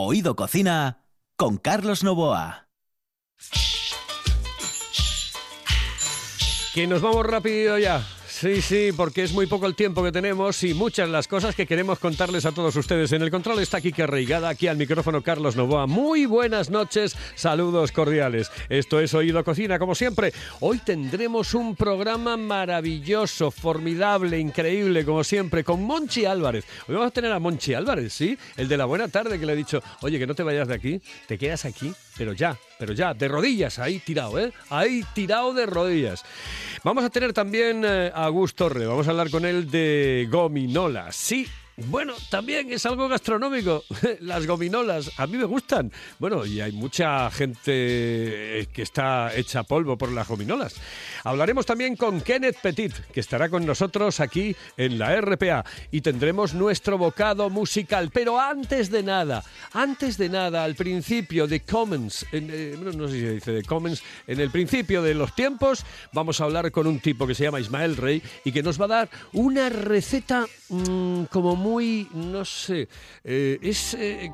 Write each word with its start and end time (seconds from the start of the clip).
Oído 0.00 0.36
Cocina 0.36 1.04
con 1.36 1.56
Carlos 1.56 2.04
Novoa. 2.04 2.68
Que 6.72 6.86
nos 6.86 7.02
vamos 7.02 7.26
rápido 7.26 7.78
ya. 7.78 8.06
Sí, 8.40 8.62
sí, 8.62 8.90
porque 8.96 9.24
es 9.24 9.32
muy 9.32 9.46
poco 9.46 9.66
el 9.66 9.74
tiempo 9.74 10.00
que 10.04 10.12
tenemos 10.12 10.62
y 10.62 10.72
muchas 10.72 11.08
las 11.08 11.26
cosas 11.26 11.56
que 11.56 11.66
queremos 11.66 11.98
contarles 11.98 12.46
a 12.46 12.52
todos 12.52 12.76
ustedes. 12.76 13.10
En 13.10 13.22
el 13.22 13.32
control 13.32 13.58
está 13.58 13.80
Kike 13.80 14.06
Reigada, 14.06 14.48
aquí 14.48 14.68
al 14.68 14.76
micrófono 14.76 15.24
Carlos 15.24 15.56
Novoa. 15.56 15.88
Muy 15.88 16.24
buenas 16.24 16.70
noches, 16.70 17.16
saludos 17.34 17.90
cordiales. 17.90 18.52
Esto 18.68 19.00
es 19.00 19.12
Oído 19.12 19.42
Cocina, 19.42 19.80
como 19.80 19.96
siempre. 19.96 20.32
Hoy 20.60 20.78
tendremos 20.78 21.52
un 21.52 21.74
programa 21.74 22.36
maravilloso, 22.36 23.50
formidable, 23.50 24.38
increíble, 24.38 25.04
como 25.04 25.24
siempre, 25.24 25.64
con 25.64 25.82
Monchi 25.82 26.24
Álvarez. 26.24 26.64
Hoy 26.86 26.94
vamos 26.94 27.08
a 27.08 27.14
tener 27.14 27.32
a 27.32 27.40
Monchi 27.40 27.74
Álvarez, 27.74 28.12
¿sí? 28.12 28.38
El 28.56 28.68
de 28.68 28.76
la 28.76 28.84
buena 28.84 29.08
tarde 29.08 29.40
que 29.40 29.46
le 29.46 29.54
he 29.54 29.56
dicho, 29.56 29.82
oye, 30.02 30.16
que 30.16 30.28
no 30.28 30.36
te 30.36 30.44
vayas 30.44 30.68
de 30.68 30.74
aquí, 30.74 31.02
te 31.26 31.38
quedas 31.38 31.64
aquí, 31.64 31.92
pero 32.18 32.32
ya, 32.32 32.58
pero 32.78 32.92
ya, 32.92 33.14
de 33.14 33.28
rodillas, 33.28 33.78
ahí 33.78 34.00
tirado, 34.00 34.38
¿eh? 34.40 34.52
Ahí 34.68 35.04
tirado 35.14 35.54
de 35.54 35.64
rodillas. 35.66 36.24
Vamos 36.82 37.04
a 37.04 37.10
tener 37.10 37.32
también 37.32 37.84
eh, 37.86 38.10
a 38.12 38.28
Gus 38.28 38.54
Torre, 38.54 38.86
vamos 38.86 39.06
a 39.06 39.10
hablar 39.12 39.30
con 39.30 39.44
él 39.46 39.70
de 39.70 40.28
gominolas. 40.30 41.14
Sí, 41.14 41.46
bueno, 41.86 42.14
también 42.28 42.72
es 42.72 42.84
algo 42.86 43.08
gastronómico. 43.08 43.84
Las 44.20 44.46
gominolas, 44.46 45.12
a 45.16 45.28
mí 45.28 45.36
me 45.36 45.44
gustan. 45.44 45.92
Bueno, 46.18 46.44
y 46.44 46.60
hay 46.60 46.72
mucha 46.72 47.30
gente 47.30 48.68
que 48.72 48.82
está 48.82 49.34
hecha 49.34 49.62
polvo 49.62 49.96
por 49.96 50.10
las 50.10 50.26
gominolas. 50.26 50.74
Hablaremos 51.22 51.66
también 51.66 51.94
con 51.94 52.20
Kenneth 52.20 52.58
Petit, 52.60 52.92
que 53.12 53.20
estará 53.20 53.48
con 53.48 53.64
nosotros 53.64 54.18
aquí 54.18 54.56
en 54.76 54.98
la 54.98 55.20
RPA. 55.20 55.64
Y 55.92 56.00
tendremos 56.00 56.52
nuestro 56.52 56.98
bocado 56.98 57.48
musical. 57.48 58.10
Pero 58.12 58.40
antes 58.40 58.90
de 58.90 59.04
nada, 59.04 59.44
antes 59.72 60.18
de 60.18 60.28
nada, 60.28 60.64
al 60.64 60.74
principio 60.74 61.46
de 61.46 61.60
Commons, 61.60 62.26
en, 62.32 62.50
eh, 62.52 62.76
no 62.76 63.06
sé 63.06 63.14
si 63.14 63.20
se 63.20 63.32
dice 63.34 63.52
de 63.52 63.62
Commons, 63.62 64.02
en 64.26 64.40
el 64.40 64.50
principio 64.50 65.00
de 65.00 65.14
los 65.14 65.32
tiempos, 65.34 65.84
vamos 66.12 66.40
a 66.40 66.44
hablar 66.44 66.72
con 66.72 66.88
un 66.88 66.98
tipo 66.98 67.26
que 67.26 67.36
se 67.36 67.44
llama 67.44 67.60
Ismael 67.60 67.96
Rey 67.96 68.20
y 68.44 68.50
que 68.50 68.64
nos 68.64 68.80
va 68.80 68.86
a 68.86 68.88
dar 68.88 69.10
una 69.32 69.68
receta 69.68 70.46
mmm, 70.70 71.24
como 71.24 71.54
muy 71.54 71.67
muy, 71.68 72.08
no 72.14 72.44
sé, 72.44 72.88
eh, 73.24 73.58
es... 73.60 73.94
Eh, 73.94 74.32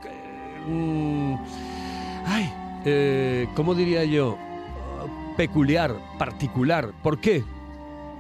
mm, 0.69 1.35
ay, 2.27 2.53
eh, 2.85 3.49
¿cómo 3.55 3.75
diría 3.75 4.05
yo? 4.05 4.39
Peculiar, 5.37 5.97
particular. 6.17 6.93
¿Por 7.03 7.19
qué? 7.19 7.43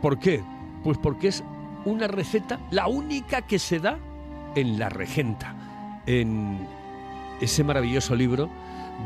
¿Por 0.03 0.19
qué? 0.19 0.42
Pues 0.83 0.98
porque 0.98 1.29
es 1.29 1.45
una 1.85 2.09
receta, 2.09 2.59
la 2.70 2.89
única 2.89 3.42
que 3.42 3.59
se 3.59 3.79
da 3.79 3.98
en 4.57 4.79
La 4.79 4.89
Regenta, 4.89 5.55
en 6.07 6.67
ese 7.41 7.62
maravilloso 7.62 8.17
libro 8.17 8.51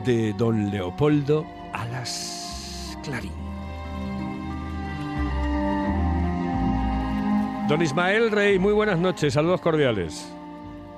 de 0.04 0.32
don 0.32 0.70
Leopoldo 0.70 1.44
Alas 1.72 2.96
Clarín. 3.02 3.47
Don 7.68 7.82
Ismael 7.82 8.30
Rey, 8.30 8.58
muy 8.58 8.72
buenas 8.72 8.98
noches, 8.98 9.34
saludos 9.34 9.60
cordiales. 9.60 10.34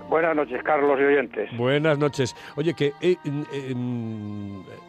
Buenas 0.08 0.36
noches, 0.36 0.62
Carlos 0.62 1.00
y 1.00 1.02
oyentes. 1.02 1.56
Buenas 1.56 1.98
noches. 1.98 2.36
Oye, 2.56 2.74
que 2.74 2.92
eh, 3.00 3.16
eh, 3.24 3.74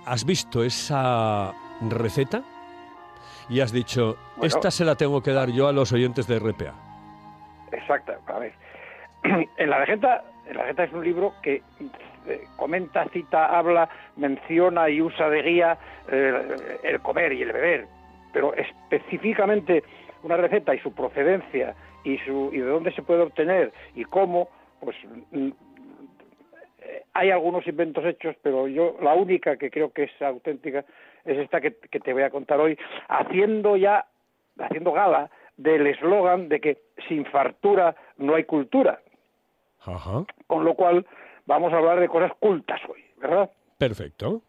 has 0.06 0.24
visto 0.24 0.64
esa 0.64 1.52
receta 1.90 2.44
y 3.50 3.62
has 3.62 3.72
dicho, 3.72 4.16
bueno, 4.38 4.46
esta 4.46 4.70
se 4.70 4.86
la 4.86 4.94
tengo 4.94 5.24
que 5.24 5.32
dar 5.32 5.50
yo 5.50 5.68
a 5.68 5.72
los 5.74 5.92
oyentes 5.92 6.28
de 6.28 6.38
RPA. 6.38 6.76
Exacto, 7.72 8.14
a 8.28 8.38
ver. 8.40 8.54
En 9.58 9.70
la 9.72 9.80
regenta, 9.80 10.24
en 10.48 10.58
la 10.58 10.62
regenta 10.62 10.84
es 10.84 10.94
un 10.94 11.04
libro 11.04 11.34
que 11.42 11.64
eh, 12.28 12.44
comenta, 12.58 13.08
cita, 13.10 13.58
habla, 13.58 13.90
menciona 14.18 14.88
y 14.88 15.02
usa 15.02 15.30
de 15.30 15.42
guía 15.42 15.78
eh, 16.12 16.80
el 16.84 17.02
comer 17.02 17.34
y 17.34 17.42
el 17.42 17.52
beber, 17.52 17.88
pero 18.32 18.54
específicamente 18.54 19.84
una 20.24 20.38
receta 20.38 20.74
y 20.76 20.80
su 20.80 20.94
procedencia 20.94 21.76
y, 22.04 22.18
su, 22.20 22.50
y 22.54 22.60
de 22.60 22.66
dónde 22.66 22.92
se 22.94 23.02
puede 23.02 23.22
obtener 23.22 23.72
y 23.96 24.04
cómo, 24.06 24.50
pues 24.80 24.96
mm, 25.32 25.50
hay 27.14 27.32
algunos 27.32 27.66
inventos 27.68 28.06
hechos, 28.06 28.36
pero 28.42 28.68
yo 28.68 28.98
la 29.02 29.14
única 29.14 29.58
que 29.58 29.70
creo 29.70 29.92
que 29.92 30.04
es 30.04 30.22
auténtica 30.22 30.86
es 31.26 31.38
esta 31.38 31.62
que, 31.62 31.76
que 31.76 32.00
te 32.00 32.14
voy 32.14 32.24
a 32.24 32.30
contar 32.30 32.60
hoy, 32.60 32.78
haciendo 33.08 33.78
ya, 33.78 34.06
haciendo 34.58 34.92
gala 34.92 35.30
del 35.58 35.88
eslogan 35.88 36.50
de 36.50 36.60
que 36.60 36.78
sin 37.08 37.26
fartura 37.26 37.96
no 38.18 38.36
hay 38.36 38.46
cultura. 38.46 39.02
Ajá. 39.82 40.26
Con 40.48 40.64
lo 40.64 40.74
cual 40.76 41.06
vamos 41.46 41.74
a 41.74 41.78
hablar 41.78 42.00
de 42.00 42.08
cosas 42.08 42.32
cultas 42.40 42.80
hoy, 42.90 43.04
¿verdad? 43.18 43.50
Perfecto. 43.78 44.42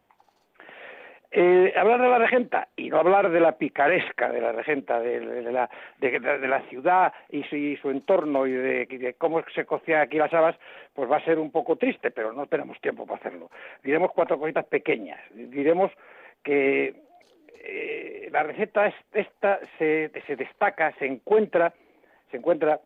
Eh, 1.34 1.72
hablar 1.76 1.98
de 2.02 2.10
la 2.10 2.18
regenta 2.18 2.68
y 2.76 2.90
no 2.90 2.98
hablar 2.98 3.30
de 3.30 3.40
la 3.40 3.52
picaresca 3.52 4.30
de 4.30 4.42
la 4.42 4.52
regenta, 4.52 5.00
de, 5.00 5.18
la, 5.50 5.70
de, 5.98 6.48
la, 6.48 6.60
ciudad 6.68 7.10
y 7.30 7.42
su, 7.76 7.88
entorno 7.88 8.46
y 8.46 8.52
de, 8.52 9.14
cómo 9.16 9.42
se 9.54 9.64
cocía 9.64 10.02
aquí 10.02 10.18
las 10.18 10.34
habas, 10.34 10.56
pues 10.92 11.10
va 11.10 11.16
a 11.16 11.24
ser 11.24 11.38
un 11.38 11.50
poco 11.50 11.76
triste, 11.76 12.10
pero 12.10 12.34
no 12.34 12.46
tenemos 12.48 12.78
tiempo 12.82 13.06
para 13.06 13.18
hacerlo. 13.18 13.50
Diremos 13.82 14.10
cuatro 14.14 14.38
cositas 14.38 14.66
pequeñas. 14.66 15.18
Diremos 15.32 15.90
que 16.42 16.96
eh, 17.64 18.28
la 18.30 18.42
receta 18.42 18.88
es, 18.88 18.94
esta 19.14 19.58
se, 19.78 20.10
se 20.26 20.36
destaca, 20.36 20.92
se 20.98 21.06
encuentra, 21.06 21.72
se 22.30 22.36
encuentra 22.36 22.78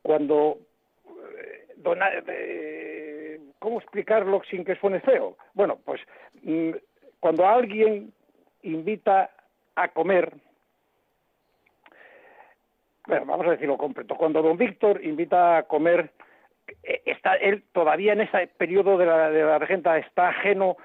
cuando 0.00 0.60
eh, 1.06 1.66
dona, 1.76 2.08
eh, 2.26 2.85
¿cómo 3.66 3.80
explicarlo 3.80 4.42
sin 4.48 4.64
que 4.64 4.76
suene 4.76 5.00
feo? 5.00 5.36
Bueno, 5.54 5.76
pues 5.84 6.00
mmm, 6.44 6.70
cuando 7.18 7.48
alguien 7.48 8.12
invita 8.62 9.28
a 9.74 9.88
comer, 9.88 10.32
bueno, 13.08 13.26
vamos 13.26 13.44
a 13.48 13.50
decirlo 13.50 13.76
completo, 13.76 14.14
cuando 14.14 14.40
don 14.40 14.56
Víctor 14.56 15.04
invita 15.04 15.56
a 15.56 15.62
comer, 15.64 16.12
está 17.04 17.34
él 17.34 17.64
todavía 17.72 18.12
en 18.12 18.20
ese 18.20 18.46
periodo 18.46 18.98
de 18.98 19.06
la, 19.06 19.30
de 19.30 19.42
la 19.42 19.58
regenta 19.58 19.98
está 19.98 20.28
ajeno 20.28 20.76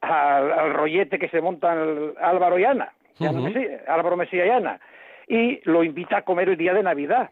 al, 0.00 0.52
al, 0.52 0.74
rollete 0.74 1.18
que 1.18 1.30
se 1.30 1.40
monta 1.40 1.72
el 1.72 2.14
Álvaro 2.20 2.56
y 2.56 2.64
Ana, 2.64 2.92
uh 3.18 3.24
-huh. 3.24 3.52
Mesía, 3.52 3.82
Álvaro 3.88 4.16
Mesía 4.16 4.46
y 4.46 4.50
Ana, 4.50 4.78
y 5.26 5.60
lo 5.68 5.82
invita 5.82 6.18
a 6.18 6.22
comer 6.22 6.50
el 6.50 6.56
día 6.56 6.72
de 6.72 6.84
Navidad. 6.84 7.30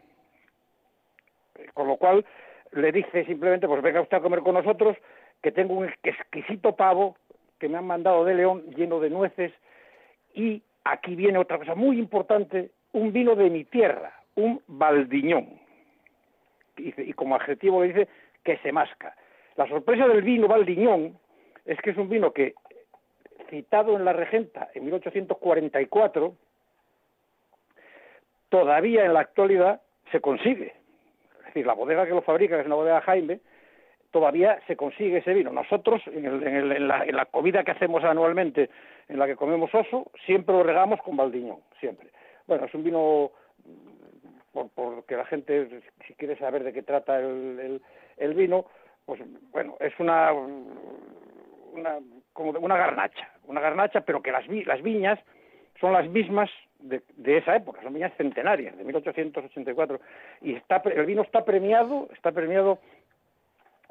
Con 1.73 1.87
lo 1.87 1.95
cual 1.95 2.25
le 2.71 2.91
dice 2.91 3.25
simplemente, 3.25 3.67
pues 3.67 3.81
venga 3.81 4.01
usted 4.01 4.17
a 4.17 4.21
comer 4.21 4.41
con 4.41 4.55
nosotros, 4.55 4.97
que 5.41 5.51
tengo 5.51 5.73
un 5.73 5.89
exquisito 6.03 6.75
pavo 6.75 7.15
que 7.59 7.69
me 7.69 7.77
han 7.77 7.87
mandado 7.87 8.25
de 8.25 8.35
León 8.35 8.63
lleno 8.75 8.99
de 8.99 9.09
nueces 9.09 9.51
y 10.33 10.61
aquí 10.83 11.15
viene 11.15 11.39
otra 11.39 11.57
cosa 11.57 11.75
muy 11.75 11.99
importante, 11.99 12.71
un 12.93 13.11
vino 13.11 13.35
de 13.35 13.49
mi 13.49 13.63
tierra, 13.63 14.13
un 14.35 14.61
baldiñón. 14.67 15.59
Y, 16.77 16.93
y 17.01 17.13
como 17.13 17.35
adjetivo 17.35 17.81
le 17.81 17.87
dice 17.89 18.07
que 18.43 18.57
se 18.57 18.71
masca. 18.71 19.15
La 19.55 19.67
sorpresa 19.67 20.07
del 20.07 20.21
vino 20.21 20.47
baldiñón 20.47 21.17
es 21.65 21.79
que 21.81 21.89
es 21.89 21.97
un 21.97 22.09
vino 22.09 22.31
que, 22.31 22.53
citado 23.49 23.95
en 23.95 24.05
la 24.05 24.13
Regenta 24.13 24.69
en 24.73 24.85
1844, 24.85 26.35
todavía 28.49 29.05
en 29.05 29.13
la 29.13 29.21
actualidad 29.21 29.81
se 30.11 30.21
consigue. 30.21 30.73
La 31.63 31.73
bodega 31.73 32.05
que 32.05 32.11
lo 32.11 32.21
fabrica, 32.21 32.55
que 32.55 32.61
es 32.61 32.67
una 32.67 32.75
bodega 32.75 33.01
Jaime, 33.01 33.39
todavía 34.11 34.59
se 34.67 34.75
consigue 34.75 35.17
ese 35.17 35.33
vino. 35.33 35.51
Nosotros, 35.51 36.01
en, 36.07 36.25
el, 36.25 36.43
en, 36.43 36.87
la, 36.87 37.03
en, 37.03 37.15
la, 37.15 37.25
comida 37.25 37.63
que 37.63 37.71
hacemos 37.71 38.03
anualmente, 38.03 38.69
en 39.09 39.19
la 39.19 39.27
que 39.27 39.35
comemos 39.35 39.73
oso, 39.73 40.11
siempre 40.25 40.55
lo 40.55 40.63
regamos 40.63 41.01
con 41.01 41.17
baldiñón, 41.17 41.59
siempre. 41.79 42.09
Bueno, 42.47 42.65
es 42.65 42.73
un 42.73 42.83
vino, 42.83 43.31
por, 44.53 44.69
porque 44.69 45.15
la 45.15 45.25
gente, 45.25 45.81
si 46.07 46.13
quiere 46.13 46.37
saber 46.37 46.63
de 46.63 46.73
qué 46.73 46.83
trata 46.83 47.19
el, 47.19 47.81
el 48.17 48.33
vino, 48.33 48.65
pues 49.05 49.21
bueno, 49.51 49.77
es 49.79 49.93
una, 49.99 50.33
una, 50.33 51.99
como 52.33 52.51
una 52.51 52.77
garnacha, 52.77 53.29
una 53.45 53.61
garnacha, 53.61 54.01
pero 54.01 54.21
que 54.21 54.31
las, 54.31 54.47
vi, 54.47 54.65
las 54.65 54.81
viñas 54.81 55.19
son 55.79 55.93
las 55.93 56.09
mismas 56.09 56.49
de, 56.79 57.01
de, 57.15 57.37
esa 57.37 57.55
época, 57.55 57.81
son 57.81 57.93
viñas 57.93 58.13
centenarias, 58.17 58.77
de 58.77 58.83
1884, 58.83 59.99
y 60.41 60.53
está, 60.53 60.81
el 60.85 61.05
vino 61.05 61.21
está 61.21 61.43
premiado, 61.43 62.07
está 62.13 62.31
premiado 62.31 62.79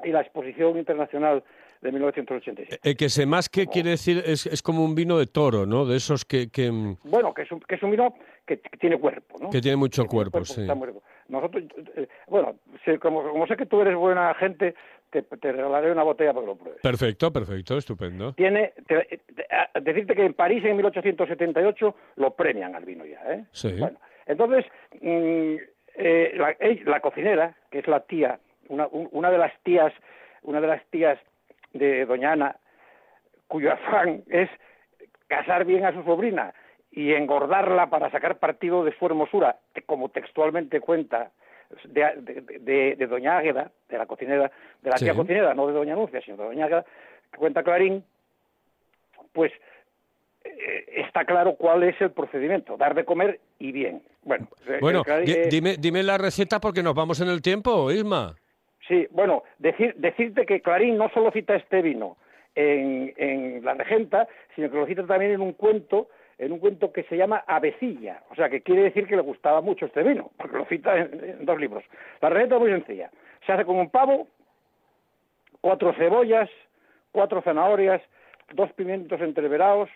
y 0.03 0.11
la 0.11 0.21
exposición 0.21 0.77
internacional 0.77 1.43
de 1.81 1.91
1987. 1.91 2.79
El 2.83 2.97
que 2.97 3.09
se 3.09 3.25
más 3.25 3.49
que 3.49 3.67
quiere 3.67 3.91
decir 3.91 4.23
es, 4.25 4.45
es, 4.45 4.61
como 4.61 4.83
un 4.83 4.95
vino 4.95 5.17
de 5.17 5.27
toro, 5.27 5.65
¿no? 5.65 5.85
De 5.85 5.97
esos 5.97 6.25
que... 6.25 6.49
que... 6.49 6.69
Bueno, 7.03 7.33
que 7.33 7.43
es, 7.43 7.51
un, 7.51 7.59
que 7.59 7.75
es 7.75 7.83
un 7.83 7.91
vino 7.91 8.15
que, 8.45 8.59
que, 8.59 8.77
tiene 8.77 8.99
cuerpo, 8.99 9.37
¿no? 9.39 9.49
Que 9.49 9.61
tiene 9.61 9.77
mucho 9.77 10.03
que 10.03 10.09
cuerpo, 10.09 10.41
tiene 10.41 10.75
cuerpo, 10.75 11.01
sí. 11.01 11.07
Nosotros, 11.29 11.63
eh, 11.95 12.07
bueno, 12.27 12.55
sé, 12.85 12.99
como, 12.99 13.21
como, 13.21 13.45
sé 13.47 13.57
que 13.57 13.65
tú 13.65 13.81
eres 13.81 13.95
buena 13.95 14.33
gente, 14.35 14.75
te, 15.09 15.21
te, 15.21 15.51
regalaré 15.51 15.91
una 15.91 16.03
botella 16.03 16.33
para 16.33 16.45
que 16.45 16.51
lo 16.51 16.57
pruebes. 16.57 16.81
Perfecto, 16.81 17.31
perfecto, 17.31 17.77
estupendo. 17.77 18.33
Tiene, 18.33 18.73
te, 18.87 19.19
te, 19.35 19.81
decirte 19.81 20.15
que 20.15 20.25
en 20.25 20.33
París 20.33 20.63
en 20.65 20.75
1878 20.77 21.95
lo 22.15 22.31
premian 22.31 22.75
al 22.75 22.85
vino 22.85 23.05
ya, 23.05 23.21
¿eh? 23.31 23.45
Sí. 23.51 23.73
Bueno, 23.79 23.99
entonces, 24.25 24.65
mmm, 25.01 25.55
eh, 25.95 26.33
la, 26.35 26.55
la 26.85 26.99
cocinera, 26.99 27.55
que 27.71 27.79
es 27.79 27.87
la 27.87 28.01
tía 28.01 28.39
una, 28.69 28.87
una 28.91 29.31
de 29.31 29.37
las 29.37 29.53
tías 29.63 29.93
una 30.47 30.61
de 30.61 30.67
las 30.67 30.83
tías 30.87 31.19
de 31.73 32.05
doña 32.05 32.31
Ana, 32.31 32.55
cuyo 33.47 33.71
afán 33.71 34.23
es 34.29 34.49
casar 35.27 35.65
bien 35.65 35.85
a 35.85 35.93
su 35.93 36.03
sobrina 36.03 36.53
y 36.91 37.13
engordarla 37.13 37.89
para 37.89 38.09
sacar 38.09 38.39
partido 38.39 38.83
de 38.83 38.97
su 38.97 39.05
hermosura, 39.05 39.57
como 39.85 40.09
textualmente 40.09 40.79
cuenta 40.79 41.31
de, 41.85 42.95
de, 42.97 43.07
doña 43.07 43.37
Águeda, 43.37 43.71
de 43.89 43.97
la 43.97 44.05
cocinera, 44.05 44.51
de 44.81 44.89
la 44.89 44.95
tía 44.95 45.13
cocinera, 45.13 45.53
no 45.53 45.67
de 45.67 45.73
doña 45.73 45.93
Anuncia, 45.93 46.21
sino 46.21 46.37
de 46.37 46.43
doña 46.43 46.65
Águeda, 46.65 46.85
que 47.31 47.37
cuenta 47.37 47.63
Clarín, 47.63 48.03
pues 49.33 49.51
eh, 50.43 51.03
está 51.07 51.25
claro 51.25 51.55
cuál 51.55 51.83
es 51.83 51.99
el 52.01 52.11
procedimiento, 52.11 52.77
dar 52.77 52.95
de 52.95 53.05
comer 53.05 53.39
y 53.59 53.71
bien. 53.71 54.01
Bueno, 54.23 54.47
eh, 54.67 54.77
bueno 54.81 55.03
eh, 55.07 55.47
dime, 55.49 55.75
dime 55.77 56.03
la 56.03 56.17
receta 56.17 56.59
porque 56.59 56.83
nos 56.83 56.95
vamos 56.95 57.21
en 57.21 57.29
el 57.29 57.41
tiempo, 57.41 57.91
Isma. 57.91 58.35
Sí, 58.87 59.07
bueno, 59.11 59.43
decir, 59.59 59.95
decirte 59.97 60.45
que 60.45 60.61
Clarín 60.61 60.97
no 60.97 61.09
solo 61.09 61.31
cita 61.31 61.55
este 61.55 61.81
vino 61.81 62.17
en, 62.55 63.13
en 63.17 63.65
La 63.65 63.73
Regenta, 63.73 64.27
sino 64.55 64.71
que 64.71 64.77
lo 64.77 64.85
cita 64.87 65.05
también 65.05 65.33
en 65.33 65.41
un 65.41 65.53
cuento 65.53 66.07
en 66.37 66.51
un 66.51 66.59
cuento 66.59 66.91
que 66.91 67.03
se 67.03 67.17
llama 67.17 67.43
Avecilla, 67.47 68.23
o 68.29 68.35
sea, 68.35 68.49
que 68.49 68.61
quiere 68.61 68.83
decir 68.83 69.07
que 69.07 69.15
le 69.15 69.21
gustaba 69.21 69.61
mucho 69.61 69.85
este 69.85 70.03
vino, 70.03 70.31
porque 70.37 70.57
lo 70.57 70.65
cita 70.65 70.97
en, 70.97 71.45
dos 71.45 71.59
libros. 71.59 71.83
La 72.21 72.29
receta 72.29 72.55
es 72.55 72.61
muy 72.61 72.71
sencilla. 72.71 73.09
Se 73.45 73.53
hace 73.53 73.65
con 73.65 73.77
un 73.77 73.89
pavo, 73.89 74.27
cuatro 75.61 75.93
cebollas, 75.93 76.49
cuatro 77.11 77.41
zanahorias, 77.41 78.01
dos 78.53 78.71
pimientos 78.73 79.19
entreverados, 79.21 79.89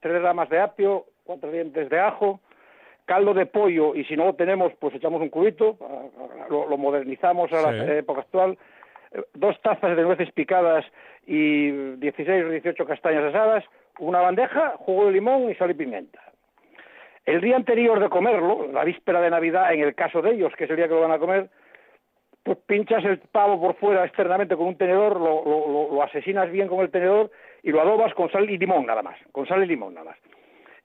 tres 0.00 0.20
ramas 0.20 0.48
de 0.50 0.60
apio, 0.60 1.06
cuatro 1.24 1.50
dientes 1.50 1.88
de 1.88 1.98
ajo, 1.98 2.40
caldo 3.06 3.34
de 3.34 3.46
pollo, 3.46 3.94
y 3.94 4.04
si 4.04 4.16
no 4.16 4.26
lo 4.26 4.34
tenemos, 4.34 4.72
pues 4.78 4.94
echamos 4.94 5.22
un 5.22 5.30
cubito, 5.30 5.78
lo, 6.50 6.76
modernizamos 6.76 7.52
a 7.52 7.72
la 7.72 7.94
época 7.94 8.20
actual, 8.20 8.58
eh, 9.12 9.22
dos 9.34 9.60
tazas 9.62 9.96
de 9.96 10.02
nueces 10.02 10.30
picadas 10.32 10.84
y 11.24 11.70
16 11.70 12.44
o 12.44 12.48
18 12.50 12.84
castañas 12.84 13.24
asadas, 13.24 13.64
una 13.98 14.20
bandeja, 14.20 14.74
jugo 14.78 15.06
de 15.06 15.12
limón 15.12 15.50
y 15.50 15.54
sal 15.54 15.70
y 15.70 15.74
pimienta. 15.74 16.20
El 17.24 17.40
día 17.40 17.56
anterior 17.56 17.98
de 17.98 18.08
comerlo, 18.08 18.70
la 18.72 18.84
víspera 18.84 19.20
de 19.20 19.30
Navidad, 19.30 19.72
en 19.72 19.80
el 19.80 19.94
caso 19.94 20.22
de 20.22 20.32
ellos, 20.32 20.52
que 20.56 20.64
es 20.64 20.70
el 20.70 20.76
día 20.76 20.86
que 20.86 20.94
lo 20.94 21.00
van 21.00 21.12
a 21.12 21.18
comer, 21.18 21.48
pues 22.44 22.58
pinchas 22.66 23.04
el 23.04 23.18
pavo 23.18 23.60
por 23.60 23.74
fuera 23.74 24.04
externamente 24.04 24.56
con 24.56 24.68
un 24.68 24.78
tenedor, 24.78 25.20
lo, 25.20 26.00
asesinas 26.04 26.50
bien 26.52 26.68
con 26.68 26.80
el 26.80 26.90
tenedor 26.90 27.32
y 27.64 27.72
lo 27.72 27.80
adobas 27.80 28.14
con 28.14 28.30
sal 28.30 28.48
y 28.48 28.56
limón 28.56 28.86
nada 28.86 29.02
más, 29.02 29.16
con 29.32 29.46
sal 29.48 29.64
y 29.64 29.66
limón 29.66 29.94
nada 29.94 30.10
más. 30.10 30.18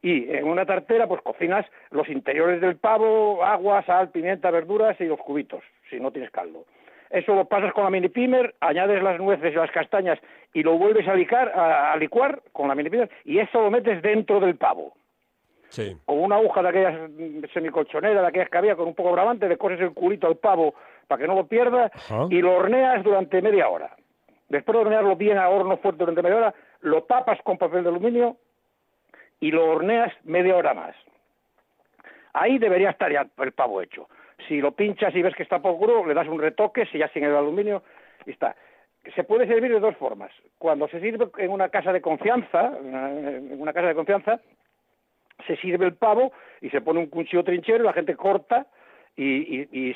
Y 0.02 0.32
en 0.32 0.46
una 0.46 0.66
tartera, 0.66 1.08
pues 1.08 1.22
cocinas 1.22 1.64
los 1.92 2.10
interiores 2.10 2.60
del 2.60 2.78
pavo, 2.78 3.44
agua, 3.46 3.84
sal, 3.86 4.10
pimienta, 4.10 4.50
verduras 4.50 5.00
y 5.00 5.06
los 5.06 5.20
cubitos, 5.20 5.64
si 5.92 6.00
no 6.00 6.10
tienes 6.12 6.32
caldo. 6.32 6.66
Eso 7.12 7.36
lo 7.36 7.46
pasas 7.46 7.74
con 7.74 7.84
la 7.84 7.90
mini 7.90 8.08
pimer, 8.08 8.56
añades 8.62 9.04
las 9.04 9.20
nueces 9.20 9.52
y 9.52 9.56
las 9.56 9.72
castañas 9.72 10.18
y 10.54 10.64
lo 10.64 10.78
vuelves 10.78 11.06
a, 11.08 11.92
a, 11.92 11.98
licuar 11.98 12.42
con 12.54 12.70
la 12.70 12.76
mini 12.76 12.90
pimer 12.90 13.10
y 13.26 13.40
eso 13.40 13.62
lo 13.62 13.70
metes 13.70 14.02
dentro 14.02 14.40
del 14.40 14.56
pavo. 14.56 14.94
Sí. 15.68 15.98
Con 16.06 16.20
una 16.20 16.38
aguja 16.38 16.62
de 16.62 16.70
aquellas 16.70 17.52
semicolchonera, 17.54 18.22
de 18.22 18.28
aquellas 18.28 18.50
que 18.50 18.58
había 18.58 18.76
con 18.76 18.88
un 18.88 18.96
poco 18.96 19.12
bravante, 19.12 19.48
le 19.48 19.58
coses 19.58 19.80
el 19.82 19.94
culito 19.94 20.28
al 20.28 20.38
pavo 20.38 20.74
para 21.08 21.22
que 21.22 21.28
no 21.28 21.36
lo 21.36 21.48
pierda 21.48 21.92
y 22.30 22.42
lo 22.42 22.56
horneas 22.56 23.04
durante 23.04 23.42
media 23.42 23.68
hora. 23.70 23.96
Después 24.48 24.76
de 24.76 24.82
hornearlo 24.82 25.16
bien 25.16 25.38
a 25.38 25.50
horno 25.50 25.78
fuerte 25.78 26.00
durante 26.00 26.22
media 26.22 26.38
hora, 26.38 26.54
lo 26.82 27.04
tapas 27.04 27.40
con 27.44 27.58
papel 27.58 27.84
de 27.84 27.90
aluminio 27.90 28.38
y 29.40 29.52
lo 29.52 29.66
horneas 29.66 30.14
media 30.24 30.56
hora 30.56 30.74
más. 30.74 30.96
Ahí 32.34 32.58
debería 32.58 32.92
estar 32.92 33.12
ya 33.12 33.28
el 33.38 33.52
pavo 33.52 33.82
hecho. 33.82 34.08
Si 34.48 34.60
lo 34.60 34.72
pinchas 34.72 35.16
y 35.16 35.22
ves 35.22 35.36
que 35.36 35.44
está 35.44 35.60
poco 35.60 35.88
duro, 35.88 36.06
le 36.06 36.14
das 36.14 36.28
un 36.28 36.40
retoque, 36.40 36.86
si 36.88 36.98
ya 36.98 37.08
sin 37.10 37.24
el 37.24 37.36
aluminio, 37.36 37.84
y 38.26 38.32
está. 38.32 38.56
Se 39.16 39.24
puede 39.24 39.48
servir 39.48 39.72
de 39.72 39.80
dos 39.80 39.96
formas. 39.98 40.32
Cuando 40.58 40.88
se 40.88 41.00
sirve 41.00 41.30
en 41.38 41.52
una 41.52 41.70
casa 41.70 41.92
de 41.92 42.02
confianza, 42.02 42.72
en 42.78 43.60
una 43.60 43.74
casa 43.74 43.88
de 43.88 43.96
confianza, 43.96 44.40
se 45.48 45.56
sirve 45.58 45.86
el 45.86 45.96
pavo 45.96 46.32
y 46.62 46.70
se 46.70 46.82
pone 46.82 47.00
un 47.00 47.08
cuchillo 47.08 47.44
trinchero 47.44 47.84
y 47.84 47.88
la 47.88 47.94
gente 47.94 48.16
corta 48.16 48.68
y, 49.16 49.96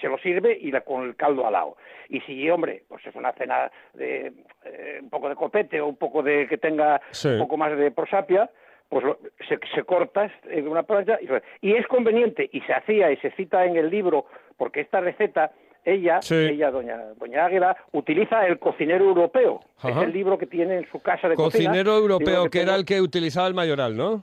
se 0.00 0.08
lo 0.08 0.16
sirve 0.18 0.56
y 0.58 0.72
con 0.80 1.04
el 1.04 1.14
caldo 1.14 1.46
al 1.46 1.52
lado. 1.52 1.76
Y 2.08 2.20
si, 2.22 2.48
hombre, 2.50 2.84
pues 2.88 3.06
es 3.06 3.14
una 3.14 3.32
cena 3.32 3.70
de 3.92 4.32
eh, 4.64 4.98
un 5.02 5.10
poco 5.10 5.28
de 5.28 5.36
copete 5.36 5.80
o 5.80 5.86
un 5.86 5.96
poco 5.96 6.22
de 6.22 6.48
que 6.48 6.58
tenga 6.58 7.00
un 7.24 7.38
poco 7.38 7.56
más 7.56 7.76
de 7.76 7.90
prosapia, 7.90 8.50
pues 8.88 9.04
se, 9.48 9.58
se, 9.74 9.82
corta 9.82 10.30
en 10.48 10.68
una 10.68 10.82
plancha 10.82 11.18
y, 11.60 11.72
es 11.72 11.86
conveniente 11.86 12.48
y 12.52 12.60
se 12.62 12.72
hacía 12.72 13.10
y 13.10 13.16
se 13.16 13.30
cita 13.32 13.64
en 13.64 13.76
el 13.76 13.90
libro 13.90 14.26
porque 14.56 14.80
esta 14.80 15.00
receta 15.00 15.52
ella, 15.84 16.20
ella 16.30 16.70
doña 16.70 16.98
doña 17.18 17.44
Águeda 17.44 17.76
utiliza 17.92 18.46
el 18.46 18.58
cocinero 18.58 19.04
europeo, 19.04 19.60
es 19.82 19.96
el 19.96 20.12
libro 20.12 20.38
que 20.38 20.46
tiene 20.46 20.78
en 20.78 20.90
su 20.90 21.00
casa 21.00 21.28
de 21.28 21.34
cocinero 21.34 21.96
europeo 21.96 22.48
que, 22.48 22.62
era 22.62 22.74
el 22.74 22.84
que 22.84 23.00
utilizaba 23.00 23.48
el 23.48 23.54
mayoral, 23.54 23.96
¿no? 23.96 24.22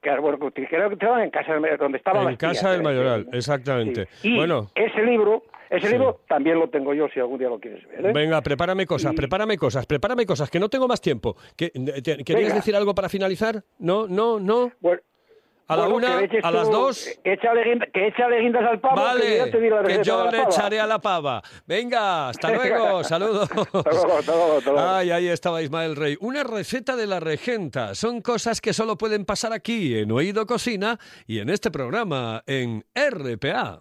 Claro, 0.00 0.22
bueno, 0.22 0.50
que 0.50 0.62
estaba 0.62 1.22
en 1.22 1.30
casa 1.30 1.54
donde 1.78 1.98
estaba 1.98 2.28
En 2.28 2.36
casa 2.36 2.72
del 2.72 2.82
mayoral, 2.82 3.28
exactamente. 3.32 4.08
Y 4.22 4.36
bueno, 4.36 4.68
ese 4.74 5.00
libro 5.02 5.44
ese 5.72 5.90
libro 5.90 6.20
también 6.28 6.58
lo 6.58 6.68
tengo 6.68 6.92
yo 6.92 7.08
si 7.08 7.18
algún 7.18 7.38
día 7.38 7.48
lo 7.48 7.58
quieres 7.58 7.86
ver. 7.88 8.06
¿eh? 8.06 8.12
Venga, 8.12 8.42
prepárame 8.42 8.86
cosas, 8.86 9.14
prepárame 9.14 9.56
cosas, 9.56 9.86
prepárame 9.86 10.26
cosas, 10.26 10.50
que 10.50 10.60
no 10.60 10.68
tengo 10.68 10.86
más 10.86 11.00
tiempo. 11.00 11.36
¿Querías 11.56 12.54
decir 12.54 12.76
algo 12.76 12.94
para 12.94 13.08
finalizar? 13.08 13.64
No, 13.78 14.06
no, 14.06 14.38
no. 14.38 14.70
a 15.68 15.76
la 15.76 15.88
una, 15.88 16.18
a 16.42 16.50
las 16.50 16.70
dos. 16.70 17.08
Que 17.24 17.32
échale 17.32 18.40
guindas 18.40 18.64
al 18.70 18.80
pavo. 18.80 18.96
Vale, 18.96 19.50
que, 19.50 20.00
yo 20.04 20.30
le 20.30 20.42
echaré 20.42 20.78
a 20.78 20.86
la 20.86 20.98
pava. 20.98 21.40
Venga, 21.66 22.28
hasta 22.28 22.52
luego, 22.54 23.02
saludos. 23.02 23.48
Ay, 24.76 25.10
ahí 25.10 25.28
estaba 25.28 25.62
Ismael 25.62 25.96
Rey. 25.96 26.18
Una 26.20 26.44
receta 26.44 26.96
de 26.96 27.06
la 27.06 27.18
regenta. 27.18 27.94
Son 27.94 28.20
cosas 28.20 28.60
que 28.60 28.74
solo 28.74 28.98
pueden 28.98 29.24
pasar 29.24 29.54
aquí, 29.54 29.96
en 29.96 30.12
Oído 30.12 30.44
Cocina 30.46 30.98
y 31.26 31.38
en 31.38 31.48
este 31.48 31.70
programa, 31.70 32.42
en 32.46 32.84
RPA. 32.94 33.80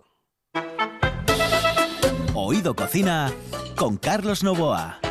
Oído 2.34 2.74
Cocina 2.74 3.30
con 3.76 3.98
Carlos 3.98 4.42
Novoa. 4.42 5.02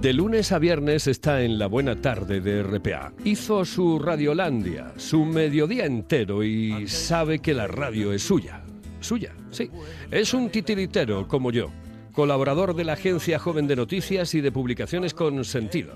De 0.00 0.12
lunes 0.14 0.52
a 0.52 0.58
viernes 0.58 1.06
está 1.06 1.42
en 1.42 1.58
la 1.58 1.66
buena 1.66 2.00
tarde 2.00 2.40
de 2.40 2.62
RPA. 2.62 3.12
Hizo 3.24 3.66
su 3.66 3.98
Radiolandia, 3.98 4.94
su 4.96 5.26
mediodía 5.26 5.84
entero 5.84 6.42
y 6.42 6.88
sabe 6.88 7.40
que 7.40 7.52
la 7.52 7.66
radio 7.66 8.14
es 8.14 8.22
suya. 8.22 8.62
Suya, 9.00 9.34
sí. 9.50 9.70
Es 10.10 10.32
un 10.32 10.48
titiritero 10.48 11.28
como 11.28 11.52
yo, 11.52 11.70
colaborador 12.12 12.74
de 12.74 12.84
la 12.84 12.94
agencia 12.94 13.38
Joven 13.38 13.66
de 13.66 13.76
Noticias 13.76 14.34
y 14.34 14.40
de 14.40 14.50
Publicaciones 14.50 15.12
con 15.12 15.44
Sentido 15.44 15.92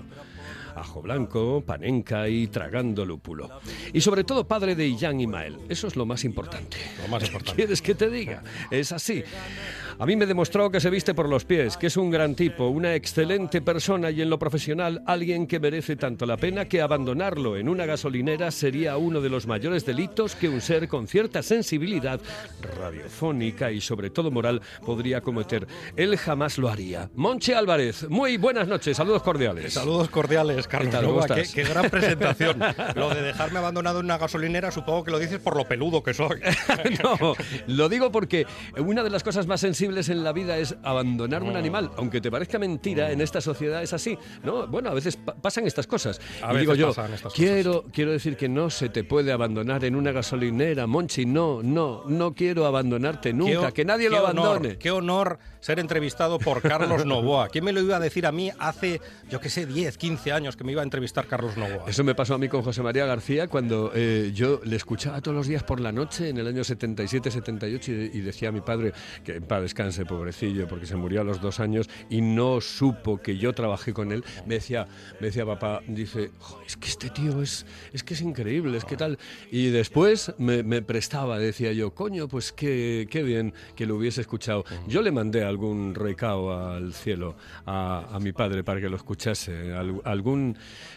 ajo 0.75 1.01
blanco, 1.01 1.63
panenca 1.65 2.27
y 2.27 2.47
tragando 2.47 3.05
lúpulo. 3.05 3.49
Y 3.93 4.01
sobre 4.01 4.23
todo 4.23 4.47
padre 4.47 4.75
de 4.75 4.87
Iyan 4.87 5.19
y 5.19 5.27
Mael. 5.27 5.57
Eso 5.69 5.87
es 5.87 5.95
lo 5.95 6.05
más 6.05 6.23
importante. 6.23 6.77
Lo 7.01 7.07
más 7.07 7.23
importante. 7.23 7.55
¿Quieres 7.55 7.81
que 7.81 7.95
te 7.95 8.09
diga? 8.09 8.43
Es 8.71 8.91
así. 8.91 9.23
A 10.01 10.05
mí 10.05 10.15
me 10.15 10.25
demostró 10.25 10.71
que 10.71 10.79
se 10.79 10.89
viste 10.89 11.13
por 11.13 11.27
los 11.27 11.43
pies, 11.43 11.75
que 11.75 11.87
es 11.87 11.97
un 11.97 12.09
gran 12.09 12.33
tipo, 12.33 12.67
una 12.67 12.95
excelente 12.95 13.61
persona 13.61 14.09
y 14.11 14.21
en 14.21 14.29
lo 14.29 14.39
profesional 14.39 15.03
alguien 15.05 15.45
que 15.45 15.59
merece 15.59 15.97
tanto 15.97 16.25
la 16.25 16.37
pena 16.37 16.69
que 16.69 16.81
abandonarlo 16.81 17.57
en 17.57 17.67
una 17.67 17.85
gasolinera 17.85 18.49
sería 18.51 18.95
uno 18.95 19.19
de 19.19 19.27
los 19.27 19.45
mayores 19.45 19.85
delitos 19.85 20.35
que 20.35 20.47
un 20.47 20.61
ser 20.61 20.87
con 20.87 21.05
cierta 21.07 21.43
sensibilidad 21.43 22.21
radiofónica 22.79 23.73
y 23.73 23.81
sobre 23.81 24.09
todo 24.09 24.31
moral 24.31 24.61
podría 24.85 25.19
cometer. 25.19 25.67
Él 25.97 26.15
jamás 26.15 26.57
lo 26.57 26.69
haría. 26.69 27.09
Monche 27.15 27.53
Álvarez, 27.53 28.09
muy 28.09 28.37
buenas 28.37 28.69
noches, 28.69 28.95
saludos 28.95 29.21
cordiales. 29.21 29.73
Saludos 29.73 30.07
cordiales, 30.07 30.58
Carlos. 30.67 31.25
¿Qué, 31.27 31.43
qué, 31.53 31.63
gran 31.63 31.89
presentación. 31.89 32.59
lo 32.95 33.09
de 33.09 33.21
dejarme 33.21 33.59
abandonado 33.59 33.99
en 33.99 34.05
una 34.05 34.17
gasolinera, 34.17 34.71
supongo 34.71 35.03
que 35.03 35.11
lo 35.11 35.19
dices 35.19 35.39
por 35.39 35.55
lo 35.55 35.67
peludo 35.67 36.03
que 36.03 36.13
soy. 36.13 36.39
no, 37.03 37.35
lo 37.67 37.89
digo 37.89 38.11
porque 38.11 38.45
una 38.77 39.03
de 39.03 39.09
las 39.09 39.23
cosas 39.23 39.47
más 39.47 39.61
sensibles 39.61 40.09
en 40.09 40.23
la 40.23 40.33
vida 40.33 40.57
es 40.57 40.75
abandonar 40.83 41.43
un 41.43 41.55
animal, 41.55 41.91
aunque 41.97 42.21
te 42.21 42.31
parezca 42.31 42.59
mentira, 42.59 43.11
en 43.11 43.21
esta 43.21 43.41
sociedad 43.41 43.81
es 43.83 43.93
así, 43.93 44.17
¿no? 44.43 44.67
Bueno, 44.67 44.89
a 44.89 44.93
veces 44.93 45.17
pasan 45.17 45.67
estas 45.67 45.87
cosas. 45.87 46.19
y 46.53 46.57
digo 46.57 46.75
yo, 46.75 46.93
quiero, 47.35 47.85
quiero 47.91 48.11
decir 48.11 48.37
que 48.37 48.49
no 48.49 48.69
se 48.69 48.89
te 48.89 49.03
puede 49.03 49.31
abandonar 49.31 49.83
en 49.85 49.95
una 49.95 50.11
gasolinera, 50.11 50.87
Monchi, 50.87 51.25
no, 51.25 51.61
no, 51.63 52.03
no 52.07 52.33
quiero 52.33 52.65
abandonarte 52.65 53.33
nunca, 53.33 53.71
que 53.71 53.85
nadie 53.85 54.09
lo 54.09 54.17
abandone. 54.17 54.77
qué 54.77 54.91
honor 54.91 55.39
ser 55.59 55.79
entrevistado 55.79 56.39
por 56.39 56.61
Carlos 56.61 57.05
Novoa. 57.05 57.49
¿Quién 57.49 57.65
me 57.65 57.73
lo 57.73 57.81
iba 57.81 57.97
a 57.97 57.99
decir 57.99 58.25
a 58.25 58.31
mí 58.31 58.51
hace, 58.59 59.01
yo 59.29 59.39
qué 59.39 59.49
sé, 59.49 59.65
10, 59.65 59.97
15 59.97 60.31
años 60.31 60.48
que 60.55 60.63
me 60.63 60.71
iba 60.71 60.81
a 60.81 60.83
entrevistar 60.83 61.25
Carlos 61.27 61.57
Novoa? 61.57 61.85
Eso 61.87 62.03
me 62.03 62.15
pasó 62.15 62.35
a 62.35 62.37
mí 62.37 62.47
con 62.49 62.61
José 62.61 62.81
María 62.81 63.05
García 63.05 63.47
cuando 63.47 63.91
eh, 63.95 64.31
yo 64.33 64.61
le 64.63 64.75
escuchaba 64.75 65.21
todos 65.21 65.35
los 65.35 65.47
días 65.47 65.63
por 65.63 65.79
la 65.79 65.91
noche 65.91 66.29
en 66.29 66.37
el 66.37 66.47
año 66.47 66.63
77, 66.63 67.31
78 67.31 67.91
y, 67.91 68.21
decía 68.21 68.49
a 68.49 68.51
mi 68.51 68.61
padre, 68.61 68.93
que 69.23 69.35
en 69.35 69.43
paz 69.43 69.61
descanse, 69.61 70.05
pobrecillo, 70.05 70.67
porque 70.67 70.85
se 70.85 70.95
murió 70.95 71.21
a 71.21 71.23
los 71.23 71.41
dos 71.41 71.59
años 71.59 71.89
y 72.09 72.21
no 72.21 72.61
supo 72.61 73.17
que 73.21 73.37
yo 73.37 73.53
trabajé 73.53 73.93
con 73.93 74.11
él. 74.11 74.23
Me 74.45 74.55
decía, 74.55 74.87
me 75.19 75.27
decía 75.27 75.45
papá, 75.45 75.81
dice, 75.87 76.31
"Jo, 76.39 76.61
es 76.65 76.77
que 76.77 76.87
este 76.87 77.09
tío 77.09 77.41
es, 77.41 77.65
es 77.93 78.03
que 78.03 78.13
es 78.13 78.21
increíble, 78.21 78.77
es 78.77 78.85
que 78.85 78.97
tal. 78.97 79.17
Y 79.51 79.67
después 79.69 80.33
me, 80.37 80.63
me 80.63 80.81
prestaba, 80.81 81.39
decía 81.39 81.71
yo, 81.73 81.91
coño, 81.93 82.27
pues 82.27 82.51
qué, 82.51 83.07
qué 83.09 83.23
bien 83.23 83.53
que 83.75 83.85
lo 83.85 83.95
hubiese 83.95 84.21
escuchado. 84.21 84.65
Yo 84.87 85.01
le 85.01 85.11
mandé 85.11 85.43
algún 85.43 85.95
recao 85.95 86.51
al 86.53 86.93
cielo 86.93 87.35
a, 87.65 88.07
a 88.11 88.19
mi 88.19 88.31
padre 88.31 88.63
para 88.63 88.79
que 88.81 88.89
lo 88.89 88.95
escuchase. 88.97 89.73
Al- 89.73 90.01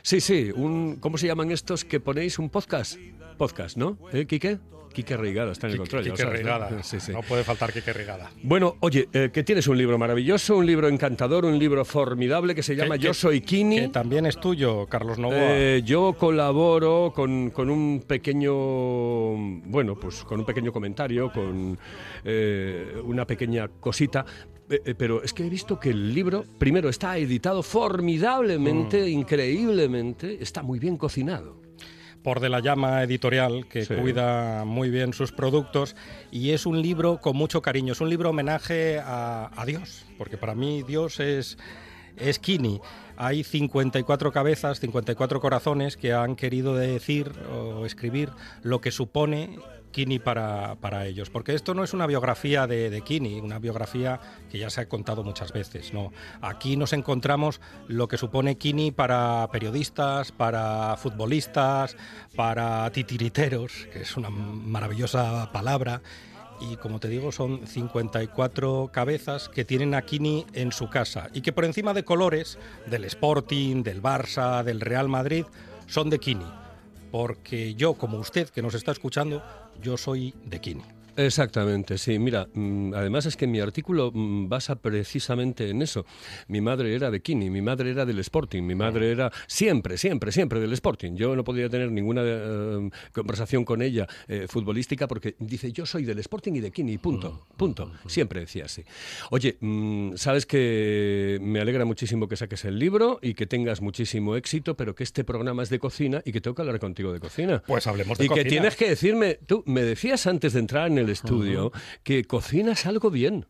sí, 0.03 0.21
sí, 0.21 0.51
un, 0.55 0.97
¿cómo 1.01 1.19
se 1.19 1.27
llaman 1.27 1.51
estos 1.51 1.85
que 1.85 2.01
ponéis 2.01 2.39
un 2.39 2.49
podcast? 2.51 2.99
Podcast, 3.39 3.77
¿no? 3.77 3.99
¿Eh, 4.13 4.27
Quique? 4.27 4.59
Quique 4.93 5.17
Reigada 5.17 5.53
está 5.53 5.69
en 5.69 5.73
el 5.73 5.79
control. 5.79 6.03
Quique 6.05 6.17
sabes, 6.19 6.33
¿no? 6.35 6.53
Rigada. 6.59 6.83
Sí, 6.83 7.01
sí. 7.01 7.13
No 7.13 7.23
puede 7.23 7.45
faltar 7.45 7.73
Quique 7.73 7.95
Rigada. 7.95 8.31
Bueno, 8.43 8.77
oye, 8.81 9.09
eh, 9.15 9.31
que 9.33 9.43
tienes 9.43 9.67
un 9.67 9.79
libro 9.79 9.97
maravilloso, 9.97 10.59
un 10.59 10.67
libro 10.67 10.87
encantador, 10.87 11.47
un 11.47 11.59
libro 11.59 11.83
formidable 11.87 12.55
que 12.55 12.63
se 12.63 12.77
llama 12.77 12.99
Que- 12.99 13.05
Yo 13.05 13.15
soy 13.15 13.41
Kini. 13.41 13.77
Que 13.81 13.89
también 13.89 14.27
es 14.27 14.39
tuyo, 14.39 14.87
Carlos 14.89 15.19
Novoa. 15.19 15.39
Eh, 15.39 15.83
yo 15.83 16.13
colaboro 16.19 17.11
con, 17.15 17.49
con 17.51 17.71
un 17.71 18.05
pequeño, 18.07 18.53
bueno, 19.65 19.95
pues 19.99 20.25
con 20.25 20.41
un 20.41 20.45
pequeño 20.47 20.73
comentario, 20.73 21.33
con 21.33 21.79
eh, 22.25 22.95
una 23.05 23.27
pequeña 23.27 23.69
cosita. 23.69 24.27
Eh, 24.73 24.83
eh, 24.87 24.95
Pero 24.97 25.23
es 25.23 25.33
que 25.33 25.47
he 25.47 25.51
visto 25.51 25.79
que 25.79 25.91
el 25.91 26.15
libro, 26.15 26.45
primero, 26.59 26.89
está 26.89 27.17
editado 27.19 27.63
formidablemente, 27.63 29.03
Mm. 29.03 29.09
increíblemente, 29.09 30.43
está 30.43 30.63
muy 30.63 30.79
bien 30.79 30.97
cocinado. 30.97 31.61
por 32.23 32.39
De 32.39 32.49
la 32.49 32.61
Llama 32.61 33.03
Editorial, 33.03 33.67
que 33.69 33.85
Sí. 33.85 33.95
cuida 33.97 34.65
muy 34.65 34.91
bien 34.91 35.13
sus 35.13 35.33
productos, 35.33 35.97
y 36.31 36.51
es 36.51 36.67
un 36.67 36.81
libro 36.81 37.19
con 37.21 37.37
mucho 37.37 37.63
cariño, 37.63 37.95
es 37.95 38.01
un 38.01 38.11
libro 38.11 38.31
homenaje 38.31 39.01
a, 39.01 39.51
a 39.61 39.67
Dios, 39.67 40.05
porque 40.19 40.37
para 40.37 40.55
mí 40.55 40.85
Dios 40.87 41.19
es, 41.19 41.59
es 42.17 42.39
Kini. 42.39 42.81
Hay 43.17 43.43
54 43.43 44.31
cabezas, 44.31 44.79
54 44.79 45.41
corazones 45.41 45.97
que 45.97 46.13
han 46.13 46.37
querido 46.37 46.77
decir 46.77 47.33
o 47.53 47.85
escribir 47.87 48.31
lo 48.63 48.81
que 48.81 48.93
supone 48.93 49.59
Kini 49.93 50.19
para, 50.19 50.75
para 50.77 51.07
ellos. 51.07 51.31
Porque 51.31 51.55
esto 51.55 51.75
no 51.75 51.85
es 51.85 51.93
una 51.93 52.07
biografía 52.07 52.67
de, 52.67 52.91
de 52.91 53.03
Kini, 53.03 53.41
una 53.41 53.59
biografía 53.59 54.21
que 54.51 54.59
ya 54.59 54.71
se 54.71 54.81
ha 54.81 54.89
contado 54.89 55.23
muchas 55.23 55.53
veces. 55.53 55.93
No, 55.93 56.13
aquí 56.41 56.77
nos 56.77 56.93
encontramos 56.93 57.61
lo 57.87 58.09
que 58.09 58.19
supone 58.19 58.57
Kini 58.57 58.91
para 58.91 59.49
periodistas, 59.53 60.33
para 60.33 60.97
futbolistas, 60.97 61.97
para 62.35 62.91
titiriteros, 62.91 63.87
que 63.93 64.03
es 64.03 64.17
una 64.17 64.31
maravillosa 64.31 65.53
palabra. 65.53 66.03
Y 66.61 66.77
como 66.77 67.01
te 67.01 67.09
digo, 67.09 67.33
son 67.33 67.67
54 67.67 68.91
cabezas 68.93 69.49
que 69.49 69.65
tienen 69.65 69.95
a 69.95 70.03
Kini 70.03 70.47
en 70.53 70.71
su 70.71 70.89
casa 70.89 71.29
y 71.35 71.41
que 71.41 71.53
por 71.53 71.65
encima 71.65 71.93
de 71.93 72.05
colores 72.05 72.59
del 72.87 73.05
Sporting, 73.05 73.83
del 73.83 74.01
Barça, 74.01 74.63
del 74.63 74.81
Real 74.81 75.09
Madrid, 75.09 75.45
son 75.87 76.09
de 76.09 76.21
Kini. 76.21 76.62
Porque 77.13 77.75
yo, 77.75 77.95
como 77.95 78.19
usted 78.19 78.49
que 78.49 78.63
nos 78.63 78.75
está 78.75 78.91
escuchando, 78.91 79.43
yo 79.81 79.97
soy 79.99 80.35
de 80.47 80.61
Kini. 80.61 80.83
Exactamente, 81.17 81.99
sí. 81.99 82.19
Mira, 82.19 82.49
mm, 82.53 82.95
además 82.95 83.27
es 83.27 83.37
que 83.37 83.47
mi 83.47 83.61
artículo 83.61 84.11
mm, 84.13 84.49
basa 84.49 84.77
precisamente 84.77 85.69
en 85.69 85.83
eso. 85.83 86.07
Mi 86.49 86.61
madre 86.61 86.95
era 86.95 87.11
de 87.11 87.21
Kini, 87.21 87.51
mi 87.51 87.61
madre 87.61 87.91
era 87.91 88.07
del 88.07 88.19
Sporting, 88.21 88.63
mi 88.63 88.75
madre 88.75 89.11
era 89.11 89.31
siempre, 89.47 89.99
siempre, 89.99 90.33
siempre 90.33 90.61
del 90.61 90.73
Sporting. 90.73 91.15
Yo 91.15 91.37
no 91.37 91.45
podía 91.45 91.69
tener 91.69 91.91
ninguna 91.91 92.23
eh, 92.25 92.91
conversación 93.13 93.65
con 93.65 93.83
ella 93.83 94.07
eh, 94.29 94.47
futbolística 94.49 95.07
porque 95.07 95.37
dice, 95.39 95.73
yo 95.73 95.87
soy 95.87 96.05
del 96.05 96.19
Sporting 96.19 96.53
y 96.55 96.61
de 96.61 96.71
Kini, 96.71 96.99
punto, 96.99 97.47
punto. 97.57 97.93
Siempre 98.07 98.41
decía 98.41 98.65
así. 98.65 98.85
Oye, 99.31 99.57
mm, 99.61 100.17
sabes 100.17 100.47
que 100.47 101.39
me 101.41 101.61
alegra 101.61 101.85
muchísimo 101.85 102.29
que 102.29 102.37
saques 102.37 102.65
el 102.65 102.79
libro 102.79 103.19
y 103.23 103.35
que 103.35 103.47
tengas 103.47 103.81
muchísimo 103.81 104.37
éxito, 104.37 104.77
pero 104.77 104.95
que 104.95 105.05
este 105.05 105.25
programa 105.25 105.63
es 105.63 105.69
de 105.69 105.79
cocina 105.79 106.23
y 106.25 106.33
que 106.33 106.41
tengo 106.41 106.55
que 106.55 106.63
hablar 106.63 106.81
contigo 106.81 107.13
de 107.13 107.21
cocina. 107.21 107.63
Pues 107.67 107.87
hablemos 107.87 108.19
de 108.19 108.25
y 108.25 108.29
cocina. 108.29 108.45
que 108.45 108.51
tienes 108.51 108.77
que 108.77 108.89
decirme, 108.89 109.39
tú 109.47 109.63
me 109.67 109.83
decías 109.83 110.27
antes 110.27 110.53
de 110.55 110.61
entrar 110.61 110.87
en 110.87 110.99
el 110.99 111.02
estudio 111.11 111.73
que 112.03 112.25
cocinas 112.25 112.87
algo 112.87 113.11
bien. 113.11 113.47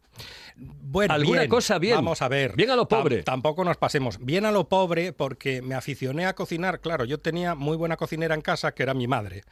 Bueno, 0.56 1.14
Alguna 1.14 1.40
bien, 1.40 1.50
cosa 1.50 1.78
bien. 1.78 1.96
Vamos 1.96 2.22
a 2.22 2.28
ver. 2.28 2.54
Bien 2.56 2.70
a 2.70 2.76
lo 2.76 2.86
pobre. 2.86 3.22
tampoco 3.22 3.64
nos 3.64 3.76
pasemos. 3.76 4.18
Bien 4.20 4.44
a 4.44 4.52
lo 4.52 4.68
pobre 4.68 5.12
porque 5.12 5.62
me 5.62 5.74
aficioné 5.74 6.26
a 6.26 6.34
cocinar. 6.34 6.80
Claro, 6.80 7.04
yo 7.04 7.18
tenía 7.18 7.54
muy 7.54 7.76
buena 7.76 7.96
cocinera 7.96 8.34
en 8.34 8.42
casa 8.42 8.72
que 8.72 8.82
era 8.82 8.94
mi 8.94 9.06
madre. 9.06 9.42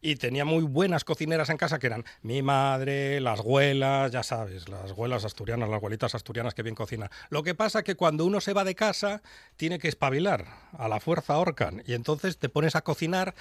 Y 0.00 0.16
tenía 0.16 0.44
muy 0.44 0.62
buenas 0.62 1.04
cocineras 1.04 1.48
en 1.48 1.56
casa 1.56 1.78
que 1.78 1.86
eran 1.86 2.04
mi 2.22 2.42
madre, 2.42 3.20
las 3.20 3.40
abuelas, 3.40 4.12
ya 4.12 4.22
sabes, 4.22 4.68
las 4.68 4.90
abuelas 4.90 5.24
asturianas, 5.24 5.68
las 5.68 5.78
abuelitas 5.78 6.14
asturianas 6.14 6.54
que 6.54 6.62
bien 6.62 6.74
cocinan. 6.74 7.08
Lo 7.30 7.42
que 7.42 7.54
pasa 7.54 7.82
que 7.82 7.96
cuando 7.96 8.24
uno 8.24 8.40
se 8.40 8.52
va 8.52 8.64
de 8.64 8.74
casa 8.74 9.22
tiene 9.56 9.78
que 9.78 9.88
espabilar, 9.88 10.46
a 10.72 10.88
la 10.88 11.00
fuerza 11.00 11.34
ahorcan. 11.34 11.82
Y 11.86 11.94
entonces 11.94 12.38
te 12.38 12.48
pones 12.48 12.76
a 12.76 12.82
cocinar 12.82 13.34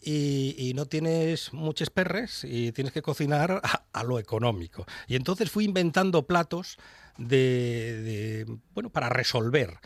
y, 0.00 0.72
no 0.74 0.86
tienes 0.86 1.52
muchos 1.52 1.90
perres 1.90 2.44
y 2.44 2.72
tienes 2.72 2.92
que 2.92 3.02
cocinar 3.02 3.60
a, 3.62 3.84
a 3.92 4.04
lo 4.04 4.18
económico. 4.18 4.86
Y 5.06 5.16
entonces 5.16 5.50
fui 5.50 5.64
inventando 5.64 6.26
platos 6.26 6.78
de, 7.18 8.46
de, 8.46 8.58
bueno, 8.74 8.90
para 8.90 9.08
resolver. 9.08 9.78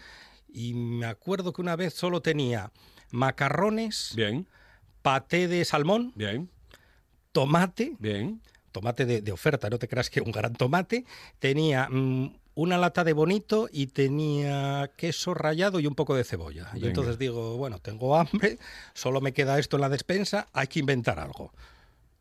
Y 0.49 0.75
me 0.75 1.07
acuerdo 1.07 1.53
que 1.53 1.63
una 1.63 1.77
vez 1.77 1.95
solo 1.95 2.23
tenía 2.23 2.73
macarrones, 3.11 4.13
Bien, 4.17 4.49
paté 5.07 5.47
de 5.47 5.65
salmón, 5.65 6.13
bien, 6.17 6.51
tomate, 7.31 7.95
bien. 8.01 8.41
tomate 8.73 9.07
de, 9.07 9.23
de 9.23 9.31
oferta, 9.31 9.71
no 9.71 9.79
te 9.79 9.87
creas 9.87 10.11
que 10.11 10.21
un 10.21 10.33
gran 10.33 10.53
tomate, 10.55 11.05
tenía 11.39 11.89
mm, 11.89 12.35
una 12.57 12.77
lata 12.77 13.05
de 13.05 13.13
bonito 13.13 13.69
y 13.71 13.87
tenía 13.87 14.91
queso 14.97 15.33
rallado 15.33 15.79
y 15.79 15.87
un 15.87 15.95
poco 15.95 16.17
de 16.17 16.25
cebolla. 16.25 16.71
Y 16.73 16.77
Venga. 16.77 16.87
entonces 16.89 17.19
digo, 17.19 17.57
bueno, 17.57 17.79
tengo 17.79 18.17
hambre, 18.17 18.59
solo 18.95 19.21
me 19.21 19.33
queda 19.33 19.61
esto 19.61 19.77
en 19.77 19.83
la 19.83 19.89
despensa, 19.89 20.49
hay 20.53 20.67
que 20.67 20.81
inventar 20.81 21.21
algo. 21.21 21.53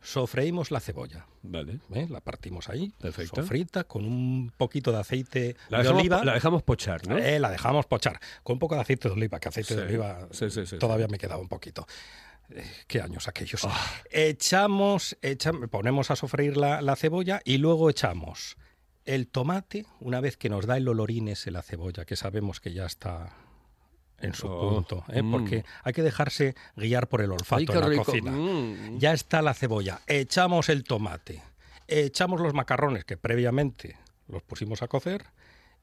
Sofreímos 0.01 0.70
la 0.70 0.80
cebolla, 0.80 1.25
Vale. 1.42 1.80
¿eh? 1.92 2.06
la 2.08 2.22
partimos 2.22 2.70
ahí, 2.70 2.94
Perfecto. 3.01 3.42
sofrita, 3.42 3.86
con 3.86 4.06
un 4.06 4.51
poquito 4.56 4.92
de 4.92 5.00
aceite 5.00 5.56
La 5.70 5.80
de 5.80 5.84
dejamos, 5.86 6.01
oliva. 6.01 6.24
la 6.24 6.34
dejamos 6.36 6.62
pochar, 6.62 7.08
¿no? 7.08 7.18
Eh, 7.18 7.39
la 7.39 7.50
dejamos 7.50 7.88
pochar 7.88 8.20
con 8.44 8.54
un 8.54 8.60
poco 8.60 8.75
de 8.75 8.82
aceite 8.82 9.08
de 9.10 9.15
oliva, 9.15 9.39
que 9.39 9.48
aceite 9.50 9.74
de 9.75 9.82
Sí, 9.82 9.88
oliva 9.88 10.27
sí, 10.30 10.51
sí, 10.51 10.68
sí, 10.68 10.77
todavía 10.77 11.08
me 11.08 11.18
quedaba 11.18 11.42
un 11.42 11.48
poquito. 11.48 11.88
Qué 12.88 13.02
años 13.02 13.28
aquellos. 13.28 13.66
Ah. 13.66 13.92
Echamos, 14.12 15.18
echam- 15.22 15.68
ponemos 15.70 16.12
a 16.12 16.16
sofreír 16.16 16.58
la, 16.58 16.82
la 16.82 16.96
cebolla 16.96 17.42
y 17.44 17.58
luego 17.58 17.90
echamos 17.90 18.58
el 19.06 19.28
tomate, 19.28 19.86
una 20.00 20.20
vez 20.22 20.36
que 20.38 20.50
nos 20.50 20.66
da 20.66 20.78
el 20.78 20.88
olorín 20.88 21.28
ese 21.28 21.52
la 21.52 21.62
cebolla, 21.62 22.06
que 22.06 22.16
sabemos 22.16 22.60
que 22.60 22.74
ya 22.74 22.86
está 22.86 23.36
en 24.20 24.34
su 24.34 24.48
Oh, 24.48 24.70
punto, 24.74 25.04
¿eh? 25.10 25.22
mm. 25.22 25.32
porque 25.32 25.66
hay 25.84 25.94
que 25.94 26.02
dejarse 26.02 26.56
guiar 26.75 27.08
por 27.10 27.22
el 27.22 27.32
olfato 27.32 27.56
Ay, 27.58 27.66
en 27.70 27.80
la 27.82 27.88
rico. 27.88 28.04
cocina. 28.06 28.32
Mm. 28.32 28.98
Ya 29.00 29.14
está 29.14 29.42
la 29.42 29.54
cebolla, 29.54 30.02
echamos 30.08 30.70
el 30.70 30.84
tomate, 30.84 31.44
echamos 31.88 32.42
los 32.42 32.54
macarrones 32.54 33.06
que 33.06 33.18
previamente 33.18 33.98
los 34.28 34.42
pusimos 34.42 34.82
a 34.82 34.88
cocer 34.88 35.25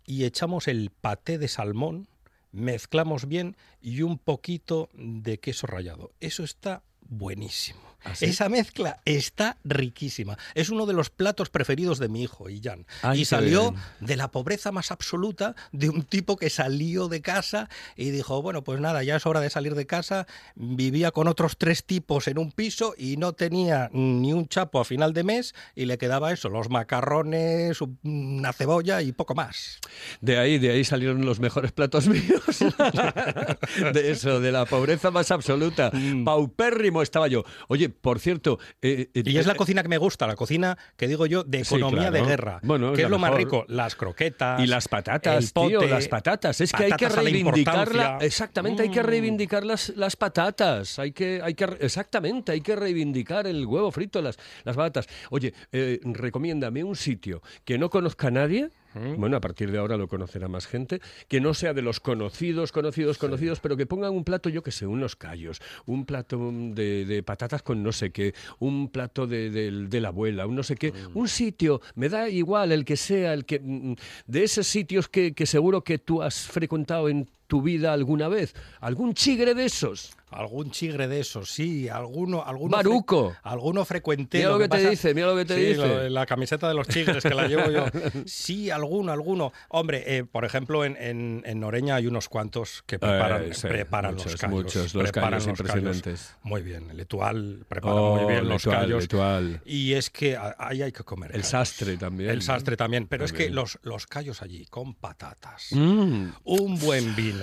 y 0.05 0.25
echamos 0.25 0.67
el 0.67 0.91
paté 0.91 1.39
de 1.39 1.47
salmón, 1.47 2.09
mezclamos 2.53 3.27
bien 3.27 3.57
y 3.81 4.03
un 4.03 4.19
poquito 4.19 4.89
de 4.95 5.41
queso 5.41 5.67
rallado. 5.67 6.13
Eso 6.21 6.45
está 6.45 6.83
buenísimo. 7.01 7.92
¿Ah, 8.05 8.15
sí? 8.15 8.27
Esa 8.27 8.49
mezcla 8.49 9.01
está 9.05 9.59
riquísima. 9.65 10.37
Es 10.55 10.71
uno 10.71 10.87
de 10.87 10.93
los 10.93 11.11
platos 11.11 11.51
preferidos 11.51 11.99
de 11.99 12.09
mi 12.09 12.23
hijo, 12.23 12.49
Ian. 12.49 12.87
Ay, 13.03 13.21
y 13.21 13.25
salió 13.25 13.73
bien. 13.73 13.83
de 14.01 14.17
la 14.17 14.31
pobreza 14.31 14.73
más 14.73 14.91
absoluta 14.91 15.55
de 15.73 15.89
un 15.91 16.03
tipo 16.03 16.37
que 16.37 16.51
salió 16.51 17.09
de 17.09 17.21
casa 17.23 17.69
y 17.97 18.11
dijo, 18.11 18.43
bueno, 18.43 18.65
pues 18.65 18.81
nada, 18.81 19.03
ya 19.03 19.17
es 19.17 19.27
hora 19.27 19.41
de 19.41 19.51
salir 19.51 19.75
de 19.75 19.87
casa. 19.87 20.27
Vivía 20.55 21.11
con 21.11 21.29
otros 21.29 21.57
tres 21.59 21.85
tipos 21.85 22.29
en 22.29 22.39
un 22.39 22.53
piso 22.53 22.95
y 22.97 23.17
no 23.17 23.33
tenía 23.33 23.91
ni 23.93 24.33
un 24.33 24.49
chapo 24.49 24.81
a 24.81 24.85
final 24.85 25.13
de 25.13 25.25
mes 25.25 25.55
y 25.75 25.85
le 25.87 25.99
quedaba 25.99 26.33
eso, 26.33 26.49
los 26.49 26.71
macarrones, 26.71 27.79
una 28.03 28.53
cebolla 28.53 29.03
y 29.03 29.13
poco 29.13 29.35
más. 29.35 29.79
De 30.21 30.39
ahí, 30.39 30.59
de 30.59 30.71
ahí 30.71 30.85
salieron 30.85 31.25
los 31.25 31.41
mejores 31.41 31.73
platos 31.73 32.09
míos. 32.09 32.43
de 33.93 34.11
eso, 34.11 34.41
de 34.41 34.53
la 34.53 34.65
pobreza 34.67 35.11
más 35.11 35.31
absoluta. 35.31 35.91
Mm. 35.93 36.25
Paupérrimo 36.25 37.03
estaba 37.03 37.29
yo. 37.29 37.45
Oye, 37.69 37.92
por 37.93 38.19
cierto. 38.21 38.59
eh, 38.81 39.11
eh, 39.15 39.23
Y 39.25 39.39
es 39.39 39.47
la 39.47 39.53
eh, 39.53 39.57
cocina 39.57 39.83
que 39.83 39.89
me 39.89 39.99
gusta, 39.99 40.27
la 40.27 40.35
cocina 40.37 40.77
que 40.97 41.09
digo 41.09 41.27
yo 41.27 41.45
de 41.45 41.65
Sí, 41.65 41.75
economía 41.77 42.09
claro. 42.11 42.25
de 42.25 42.31
guerra. 42.31 42.61
Bueno, 42.63 42.91
es 42.93 42.97
¿Qué 42.97 43.03
la 43.03 43.07
es 43.07 43.11
lo 43.11 43.19
más 43.19 43.35
rico? 43.35 43.65
Las 43.69 43.95
croquetas. 43.97 44.61
Y 44.61 44.67
las 44.67 44.89
patatas, 44.89 45.45
el 45.45 45.51
pote, 45.53 45.69
tío, 45.69 45.87
las 45.89 46.09
patatas. 46.09 46.61
Es 46.61 46.73
que 46.73 46.85
hay 46.85 46.93
que 46.93 47.07
a 47.07 47.09
reivindicarla. 47.11 48.19
Exactamente, 48.21 48.83
hay 48.83 48.91
que 48.91 49.03
Mm. 49.03 49.07
reivindicar 49.07 49.65
las, 49.65 49.91
las 49.97 50.17
patatas. 50.17 50.99
Hay 50.99 51.13
que, 51.13 51.41
hay 51.43 51.55
que, 51.55 51.65
exactamente, 51.81 52.53
hay 52.53 52.61
que 52.61 52.77
reivindicar 52.77 53.47
el 53.47 53.67
huevo 53.67 53.91
frito, 53.91 54.21
las, 54.23 54.39
las 54.65 54.77
patatas. 54.77 55.07
Oye, 55.31 55.53
eh, 55.73 56.01
recomiéndame 56.03 56.85
un 56.85 56.97
sitio 56.97 57.43
que 57.65 57.79
no 57.79 57.91
conozca 57.91 58.31
nadie 58.31 58.71
¿Mm? 58.95 59.19
Bueno, 59.21 59.37
a 59.37 59.41
partir 59.41 59.71
de 59.71 59.79
ahora 59.79 59.97
lo 59.97 60.09
conocerá 60.09 60.49
más 60.49 60.67
gente, 60.67 61.01
que 61.29 61.41
no 61.41 61.55
sea 61.55 61.73
de 61.75 61.83
los 61.83 62.01
conocidos, 62.01 62.73
conocidos, 62.73 63.19
conocidos, 63.19 63.61
pero 63.61 63.77
que 63.77 63.87
pongan 63.87 64.13
un 64.13 64.25
plato, 64.25 64.49
yo 64.49 64.63
que 64.63 64.71
sé, 64.73 64.87
unos 64.87 65.17
callos, 65.17 65.61
un 65.87 66.05
plato 66.05 66.51
de, 66.53 67.05
de 67.07 67.23
patatas 67.23 67.63
con 67.63 67.83
no 67.83 67.93
sé 67.93 68.11
qué, 68.11 68.35
un 68.59 68.89
plato 68.91 69.27
de, 69.27 69.51
de- 69.51 69.71
de 69.89 70.01
la 70.01 70.09
abuela, 70.09 70.47
un 70.47 70.55
no 70.57 70.63
sé 70.63 70.77
qué, 70.77 70.93
Mm. 70.93 71.17
un 71.19 71.29
sitio, 71.29 71.81
me 71.95 72.09
da 72.09 72.29
igual 72.29 72.73
el 72.73 72.85
que 72.85 72.97
sea, 72.97 73.33
el 73.35 73.45
que 73.45 73.61
mm, 73.61 73.95
de 74.27 74.45
esos 74.45 74.67
sitios 74.67 75.09
que, 75.09 75.33
que 75.35 75.47
seguro 75.47 75.83
que 75.83 75.99
tú 75.99 76.23
has 76.23 76.47
frecuentado 76.47 77.09
en 77.09 77.29
tu 77.53 77.61
vida 77.61 77.93
alguna 77.93 78.29
vez, 78.29 78.55
algún 78.81 79.13
chigre 79.13 79.53
de 79.55 79.67
esos. 79.67 80.13
Algún 80.35 80.71
chigre 80.71 81.09
de 81.09 81.21
esos, 81.21 81.51
sí, 81.51 81.91
alguno, 81.91 82.43
alguno 82.43 82.75
Baruco. 82.79 83.33
fre- 83.33 83.39
alguno 83.43 83.85
frecuente. 83.85 84.39
Mira 84.39 84.49
lo 84.53 84.59
que 84.59 84.67
te 84.71 84.89
dice, 84.89 85.13
mira 85.13 85.27
lo 85.27 85.37
que 85.37 85.45
te 85.45 85.55
Sí, 85.57 85.61
dice. 85.61 85.77
lo- 85.77 86.09
la 86.09 86.25
camiseta 86.25 86.67
de 86.69 86.73
los 86.73 86.89
chigres 86.89 87.23
que 87.23 87.35
la 87.35 87.47
llevo 87.49 87.71
yo. 87.71 87.85
Sí, 88.25 88.71
alguno, 88.71 89.13
alguno. 89.13 89.53
Hombre, 89.69 90.03
eh, 90.07 90.25
por 90.25 90.47
ejemplo, 90.47 90.87
en, 90.87 90.97
en, 90.99 91.43
en 91.45 91.61
Noreña 91.61 91.97
hay 91.97 92.07
unos 92.07 92.31
cuantos 92.31 92.83
que 92.87 92.99
preparan, 92.99 93.43
Eh, 93.43 93.53
sí, 93.53 93.67
preparan 93.69 94.15
muchos, 94.15 94.33
los 94.33 94.41
callos. 94.41 94.57
muchos, 94.57 94.95
los 94.95 95.03
preparan 95.13 95.31
callos 95.33 95.47
los 95.49 95.59
impresionantes. 95.61 96.35
Muy 96.45 96.63
bien, 96.63 96.89
el 96.91 97.01
Etual 97.01 97.67
prepara 97.69 97.95
Oh, 97.95 98.17
muy 98.17 98.33
bien 98.33 98.49
los 98.49 98.65
callos. 98.65 99.03
L'Etoile. 99.03 99.61
Y 99.67 99.93
es 99.93 100.09
que 100.09 100.39
ahí 100.57 100.81
hay 100.81 100.93
que 100.93 101.05
comer. 101.05 101.29
El 101.33 101.43
callos. 101.43 101.49
sastre 101.49 101.99
también, 101.99 102.31
El 102.31 102.41
sastre 102.41 102.79
también. 102.79 103.07
Pero 103.07 103.27
es 103.27 103.35
que 103.35 103.51
los, 103.51 103.79
los 103.83 104.07
callos 104.07 104.41
allí, 104.41 104.65
con 104.65 104.95
patatas. 104.95 105.67
Mm. 105.73 106.29
Un 106.45 106.79
buen 106.79 107.15
vino. 107.15 107.42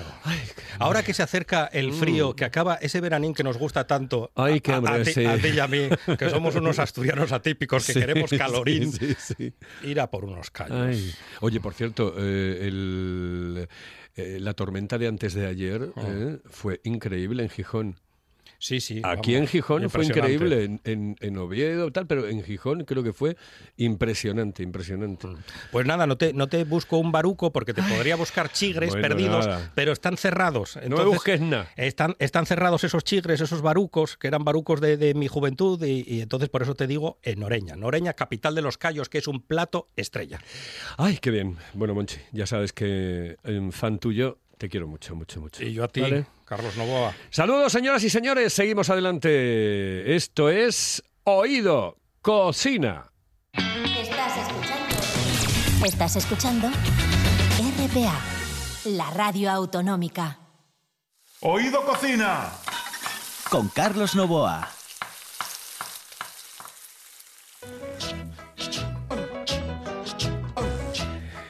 Ahora 0.80 1.04
que 1.04 1.14
se 1.14 1.24
acerca 1.24 1.66
el 1.72 1.94
frío, 1.94 2.36
que 2.36 2.46
acaba 2.46 2.76
ese 2.76 3.02
veranín 3.02 3.34
que 3.34 3.44
nos 3.44 3.58
gusta 3.58 3.86
tanto 3.88 4.32
Mm. 4.36 4.42
Ay, 4.42 4.54
a- 4.56 4.60
qué 4.60 4.72
a, 4.72 4.76
hambre, 4.78 4.94
a 4.94 5.04
ti, 5.04 5.14
sí. 5.14 5.26
a 5.26 5.38
ti 5.38 5.48
y 5.50 5.60
a 5.60 5.68
mí, 5.68 5.90
que 6.18 6.30
somos 6.30 6.56
unos 6.56 6.80
asturianos 6.80 7.32
atípicos 7.32 7.86
que 7.86 7.94
Sí, 7.94 8.00
queremos 8.00 8.30
calorín, 8.32 8.92
sí, 8.92 9.54
ir 9.84 10.00
a 10.00 10.10
por 10.10 10.26
unos 10.26 10.50
callos. 10.52 10.78
Ay. 10.78 11.14
Oye, 11.42 11.60
por 11.60 11.74
cierto, 11.74 12.14
eh, 12.18 12.60
el- 12.68 13.68
eh, 14.16 14.38
la 14.40 14.54
tormenta 14.54 14.98
de 14.98 15.08
antes 15.08 15.34
de 15.34 15.48
ayer 15.48 15.92
Oh. 15.96 16.02
eh, 16.08 16.40
fue 16.46 16.82
increíble 16.84 17.44
en 17.44 17.50
Gijón. 17.50 17.96
Sí, 18.62 18.82
sí. 18.82 19.02
Aquí 19.06 19.34
vamos, 19.34 19.42
en 19.44 19.48
Gijón 19.48 19.90
fue 19.90 20.06
increíble, 20.06 20.66
en, 20.66 20.82
en- 20.84 21.16
en 21.22 21.38
Oviedo 21.38 21.92
tal, 21.92 22.06
pero 22.08 22.28
en 22.28 22.44
Gijón 22.44 22.84
creo 22.84 23.02
que 23.04 23.14
fue 23.14 23.38
impresionante, 23.78 24.64
impresionante. 24.64 25.28
Pues 25.72 25.86
nada, 25.86 26.06
no 26.06 26.18
te, 26.18 26.34
no 26.34 26.48
te 26.48 26.64
busco 26.66 26.98
un 26.98 27.12
baruco 27.12 27.52
porque 27.52 27.74
te 27.74 27.82
podría 27.84 28.16
buscar 28.18 28.52
chigres 28.52 28.90
Bueno, 28.92 29.08
perdidos, 29.08 29.48
nada. 29.48 29.72
pero 29.76 29.92
están 29.94 30.18
cerrados. 30.18 30.78
no 30.88 30.98
me 30.98 31.06
busques 31.06 31.40
nada. 31.40 31.70
Están, 31.78 32.16
están 32.20 32.46
cerrados 32.46 32.84
esos 32.84 33.04
chigres, 33.04 33.40
esos 33.42 33.62
barucos, 33.62 34.18
que 34.18 34.28
eran 34.28 34.44
barucos 34.44 34.82
de, 34.82 34.98
de 34.98 35.14
mi 35.14 35.28
juventud, 35.28 35.82
y, 35.84 36.04
y 36.08 36.22
entonces 36.22 36.50
por 36.50 36.62
eso 36.62 36.76
te 36.76 36.86
digo 36.86 37.18
en 37.24 37.40
Noreña. 37.40 37.76
Noreña, 37.78 38.14
capital 38.14 38.56
de 38.56 38.62
los 38.62 38.78
callos, 38.78 39.08
que 39.08 39.20
es 39.20 39.28
un 39.28 39.42
plato 39.42 39.88
estrella. 39.96 40.40
Ay, 40.98 41.18
qué 41.22 41.32
bien. 41.32 41.56
Bueno, 41.74 41.94
Monchi, 41.96 42.18
ya 42.34 42.46
sabes 42.46 42.74
que 42.74 43.38
en 43.46 43.72
fan 43.72 44.00
tuyo 44.00 44.38
te 44.60 44.68
quiero 44.68 44.88
mucho, 44.88 45.16
mucho, 45.16 45.40
mucho. 45.40 45.64
Y 45.64 45.74
yo 45.74 45.86
a 45.86 45.88
ti, 45.88 46.02
¿Vale? 46.02 46.26
Carlos 46.44 46.76
Novoa. 46.76 47.14
Saludos, 47.30 47.72
señoras 47.72 48.04
y 48.04 48.10
señores. 48.10 48.52
Seguimos 48.52 48.90
adelante. 48.90 50.16
Esto 50.16 50.50
es 50.50 51.02
Oído 51.24 51.98
Cocina. 52.22 53.10
Estás 53.54 54.38
escuchando. 54.38 55.86
Estás 55.86 56.16
escuchando 56.18 56.68
RPA, 56.68 58.22
la 58.84 59.10
radio 59.12 59.50
autonómica. 59.50 60.40
Oído 61.40 61.86
Cocina. 61.86 62.52
Con 63.50 63.70
Carlos 63.70 64.14
Novoa. 64.14 64.70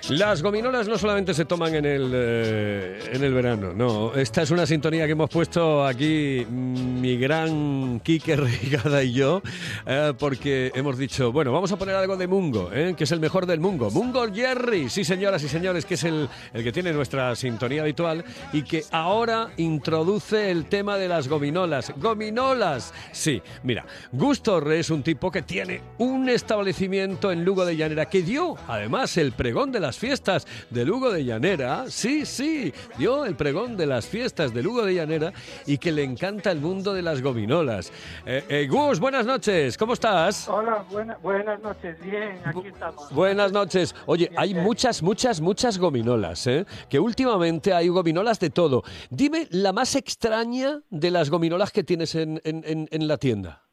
Las 0.09 0.41
gominolas 0.41 0.87
no 0.87 0.97
solamente 0.97 1.35
se 1.35 1.45
toman 1.45 1.75
en 1.75 1.85
el, 1.85 2.11
eh, 2.11 2.99
en 3.13 3.23
el 3.23 3.31
verano, 3.31 3.73
no. 3.75 4.15
Esta 4.15 4.41
es 4.41 4.49
una 4.49 4.65
sintonía 4.65 5.05
que 5.05 5.11
hemos 5.11 5.29
puesto 5.29 5.85
aquí 5.85 6.43
mm, 6.49 6.99
mi 6.99 7.15
gran 7.15 7.99
Quique 7.99 8.35
Reigada 8.35 9.03
y 9.03 9.13
yo, 9.13 9.43
eh, 9.85 10.13
porque 10.17 10.71
hemos 10.73 10.97
dicho, 10.97 11.31
bueno, 11.31 11.51
vamos 11.51 11.71
a 11.71 11.77
poner 11.77 11.93
algo 11.93 12.17
de 12.17 12.25
Mungo, 12.25 12.71
eh, 12.73 12.95
que 12.97 13.03
es 13.03 13.11
el 13.11 13.19
mejor 13.19 13.45
del 13.45 13.59
Mungo. 13.59 13.91
Mungo 13.91 14.25
Jerry, 14.33 14.89
sí 14.89 15.03
señoras 15.03 15.43
y 15.43 15.47
señores, 15.47 15.85
que 15.85 15.93
es 15.93 16.03
el, 16.03 16.27
el 16.53 16.63
que 16.63 16.71
tiene 16.71 16.91
nuestra 16.91 17.35
sintonía 17.35 17.83
habitual 17.83 18.25
y 18.51 18.63
que 18.63 18.85
ahora 18.89 19.51
introduce 19.57 20.49
el 20.49 20.65
tema 20.65 20.97
de 20.97 21.07
las 21.07 21.27
gominolas. 21.27 21.93
¡Gominolas! 21.97 22.95
Sí, 23.11 23.43
mira, 23.61 23.85
Gus 24.11 24.41
Torre 24.41 24.79
es 24.79 24.89
un 24.89 25.03
tipo 25.03 25.29
que 25.29 25.43
tiene 25.43 25.81
un 25.99 26.29
establecimiento 26.29 27.31
en 27.31 27.45
Lugo 27.45 27.63
de 27.63 27.77
Llanera 27.77 28.09
que 28.09 28.23
dio 28.23 28.55
además 28.67 29.15
el 29.17 29.33
pregón 29.33 29.71
de 29.71 29.79
las 29.79 29.98
fiestas 29.99 30.47
de 30.69 30.85
Lugo 30.85 31.11
de 31.11 31.23
Llanera. 31.25 31.85
Sí, 31.89 32.25
sí, 32.25 32.73
dio 32.97 33.25
el 33.25 33.35
pregón 33.35 33.77
de 33.77 33.85
las 33.85 34.07
fiestas 34.07 34.53
de 34.53 34.63
Lugo 34.63 34.83
de 34.85 34.93
Llanera 34.95 35.33
y 35.67 35.77
que 35.77 35.91
le 35.91 36.03
encanta 36.03 36.51
el 36.51 36.59
mundo 36.59 36.93
de 36.93 37.01
las 37.01 37.21
gominolas. 37.21 37.91
Eh, 38.25 38.43
eh, 38.49 38.67
Gus, 38.69 38.99
buenas 38.99 39.25
noches, 39.25 39.77
¿cómo 39.77 39.93
estás? 39.93 40.47
Hola, 40.47 40.83
buena- 40.89 41.17
buenas 41.21 41.59
noches. 41.61 41.99
Bien, 42.01 42.39
aquí 42.45 42.67
estamos. 42.67 43.11
Buenas 43.11 43.51
noches. 43.51 43.93
Oye, 44.05 44.31
hay 44.37 44.53
muchas, 44.55 45.03
muchas, 45.03 45.41
muchas 45.41 45.77
gominolas, 45.77 46.47
¿eh? 46.47 46.65
Que 46.89 46.99
últimamente 46.99 47.73
hay 47.73 47.89
gominolas 47.89 48.39
de 48.39 48.49
todo. 48.49 48.83
Dime 49.09 49.47
la 49.51 49.73
más 49.73 49.95
extraña 49.95 50.79
de 50.89 51.11
las 51.11 51.29
gominolas 51.29 51.71
que 51.71 51.83
tienes 51.83 52.15
en, 52.15 52.39
en- 52.43 52.63
en- 52.65 52.87
en 52.91 53.07
la 53.07 53.17
tienda. 53.17 53.63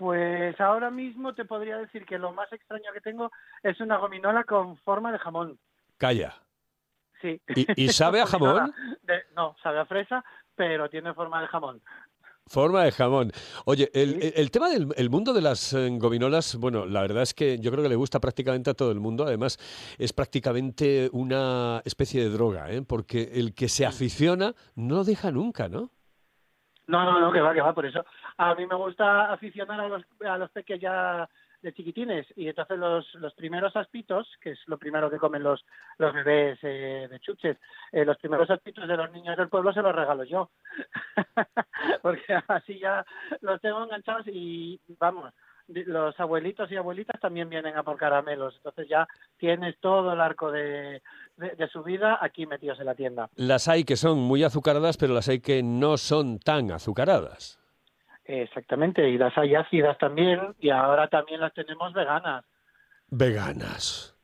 Pues 0.00 0.58
ahora 0.58 0.90
mismo 0.90 1.34
te 1.34 1.44
podría 1.44 1.76
decir 1.76 2.06
que 2.06 2.18
lo 2.18 2.32
más 2.32 2.50
extraño 2.50 2.90
que 2.94 3.02
tengo 3.02 3.30
es 3.62 3.78
una 3.82 3.98
gominola 3.98 4.44
con 4.44 4.78
forma 4.78 5.12
de 5.12 5.18
jamón. 5.18 5.58
Calla. 5.98 6.32
Sí. 7.20 7.38
¿Y, 7.54 7.84
y 7.84 7.88
sabe 7.88 8.22
a 8.22 8.26
jamón? 8.26 8.72
De- 9.02 9.24
no, 9.36 9.54
sabe 9.62 9.78
a 9.78 9.84
fresa, 9.84 10.24
pero 10.56 10.88
tiene 10.88 11.12
forma 11.12 11.42
de 11.42 11.48
jamón. 11.48 11.82
Forma 12.46 12.82
de 12.84 12.92
jamón. 12.92 13.30
Oye, 13.66 13.90
el, 13.92 14.14
Sí. 14.22 14.26
el- 14.28 14.32
el 14.36 14.50
tema 14.50 14.70
del 14.70 14.88
el 14.96 15.10
mundo 15.10 15.34
de 15.34 15.42
las 15.42 15.74
eh, 15.74 15.90
gominolas, 15.92 16.56
bueno, 16.56 16.86
la 16.86 17.02
verdad 17.02 17.22
es 17.22 17.34
que 17.34 17.58
yo 17.58 17.70
creo 17.70 17.82
que 17.82 17.90
le 17.90 17.96
gusta 17.96 18.20
prácticamente 18.20 18.70
a 18.70 18.74
todo 18.74 18.92
el 18.92 19.00
mundo. 19.00 19.24
Además, 19.26 19.58
es 19.98 20.14
prácticamente 20.14 21.10
una 21.12 21.82
especie 21.84 22.22
de 22.22 22.30
droga, 22.30 22.70
¿eh? 22.72 22.80
Porque 22.80 23.32
el 23.34 23.54
que 23.54 23.68
se 23.68 23.84
aficiona 23.84 24.54
no 24.76 25.04
deja 25.04 25.30
nunca, 25.30 25.68
¿no? 25.68 25.90
No, 26.86 27.04
no, 27.04 27.20
no, 27.20 27.30
que 27.30 27.40
va, 27.40 27.54
que 27.54 27.60
va, 27.60 27.72
por 27.72 27.86
eso. 27.86 28.02
A 28.42 28.54
mí 28.54 28.66
me 28.66 28.74
gusta 28.74 29.30
aficionar 29.30 29.78
a 29.78 29.88
los, 29.88 30.02
a 30.26 30.38
los 30.38 30.50
peques 30.50 30.80
ya 30.80 31.28
de 31.60 31.74
chiquitines 31.74 32.26
y 32.36 32.48
entonces 32.48 32.78
los, 32.78 33.14
los 33.16 33.34
primeros 33.34 33.76
aspitos, 33.76 34.26
que 34.40 34.52
es 34.52 34.58
lo 34.64 34.78
primero 34.78 35.10
que 35.10 35.18
comen 35.18 35.42
los, 35.42 35.62
los 35.98 36.14
bebés 36.14 36.58
eh, 36.62 37.06
de 37.10 37.20
chuches, 37.20 37.58
eh, 37.92 38.02
los 38.02 38.16
primeros 38.16 38.48
aspitos 38.48 38.88
de 38.88 38.96
los 38.96 39.12
niños 39.12 39.36
del 39.36 39.50
pueblo 39.50 39.74
se 39.74 39.82
los 39.82 39.94
regalo 39.94 40.24
yo. 40.24 40.48
Porque 42.02 42.32
así 42.48 42.78
ya 42.78 43.04
los 43.42 43.60
tengo 43.60 43.84
enganchados 43.84 44.26
y 44.28 44.80
vamos, 44.98 45.34
los 45.68 46.18
abuelitos 46.18 46.72
y 46.72 46.76
abuelitas 46.76 47.20
también 47.20 47.50
vienen 47.50 47.76
a 47.76 47.82
por 47.82 47.98
caramelos. 47.98 48.56
Entonces 48.56 48.88
ya 48.88 49.06
tienes 49.36 49.78
todo 49.80 50.14
el 50.14 50.20
arco 50.22 50.50
de, 50.50 51.02
de 51.36 51.68
su 51.70 51.82
vida 51.82 52.16
aquí 52.22 52.46
metidos 52.46 52.80
en 52.80 52.86
la 52.86 52.94
tienda. 52.94 53.28
Las 53.34 53.68
hay 53.68 53.84
que 53.84 53.96
son 53.96 54.18
muy 54.18 54.44
azucaradas, 54.44 54.96
pero 54.96 55.12
las 55.12 55.28
hay 55.28 55.40
que 55.40 55.62
no 55.62 55.98
son 55.98 56.38
tan 56.38 56.72
azucaradas. 56.72 57.59
Exactamente, 58.32 59.08
y 59.10 59.18
las 59.18 59.36
hay 59.36 59.56
ácidas 59.56 59.98
también, 59.98 60.54
y 60.60 60.70
ahora 60.70 61.08
también 61.08 61.40
las 61.40 61.52
tenemos 61.52 61.92
veganas. 61.92 62.44
Veganas. 63.08 64.16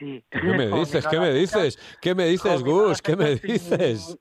Sí. 0.00 0.24
¿Qué 0.30 0.40
me 0.42 0.66
dices? 0.80 1.06
¿Qué 1.06 1.20
me 1.20 1.32
dices? 1.32 1.98
¿Qué 2.00 2.14
me 2.14 2.26
dices, 2.26 2.64
Gus? 2.64 3.00
¿Qué 3.00 3.14
me 3.14 3.36
dices? 3.36 4.18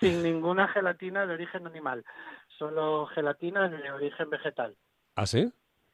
Sin, 0.00 0.12
sin 0.12 0.22
ninguna 0.24 0.66
gelatina 0.68 1.24
de 1.24 1.34
origen 1.34 1.68
animal, 1.68 2.04
solo 2.58 3.06
gelatina 3.14 3.68
de 3.68 3.92
origen 3.92 4.28
vegetal. 4.28 4.76
¿Ah, 5.14 5.26
sí? 5.26 5.52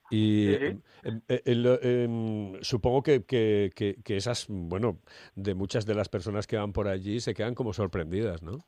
Y 0.09 0.46
Sí, 0.46 0.59
sí. 0.59 0.64
em, 0.64 0.82
em, 1.04 1.22
eh, 1.28 2.04
em, 2.04 2.62
supongo 2.62 3.02
que, 3.02 3.24
que- 3.26 3.70
que- 3.74 3.96
que 4.02 4.16
esas, 4.16 4.46
bueno, 4.48 5.00
de 5.35 5.54
muchas 5.54 5.85
de 5.85 5.94
las 5.94 6.09
personas 6.09 6.46
que 6.46 6.56
van 6.56 6.72
por 6.72 6.88
allí 6.88 7.20
se 7.20 7.35
quedan 7.35 7.54
como 7.54 7.72
sorprendidas, 7.74 8.42
¿no? 8.42 8.64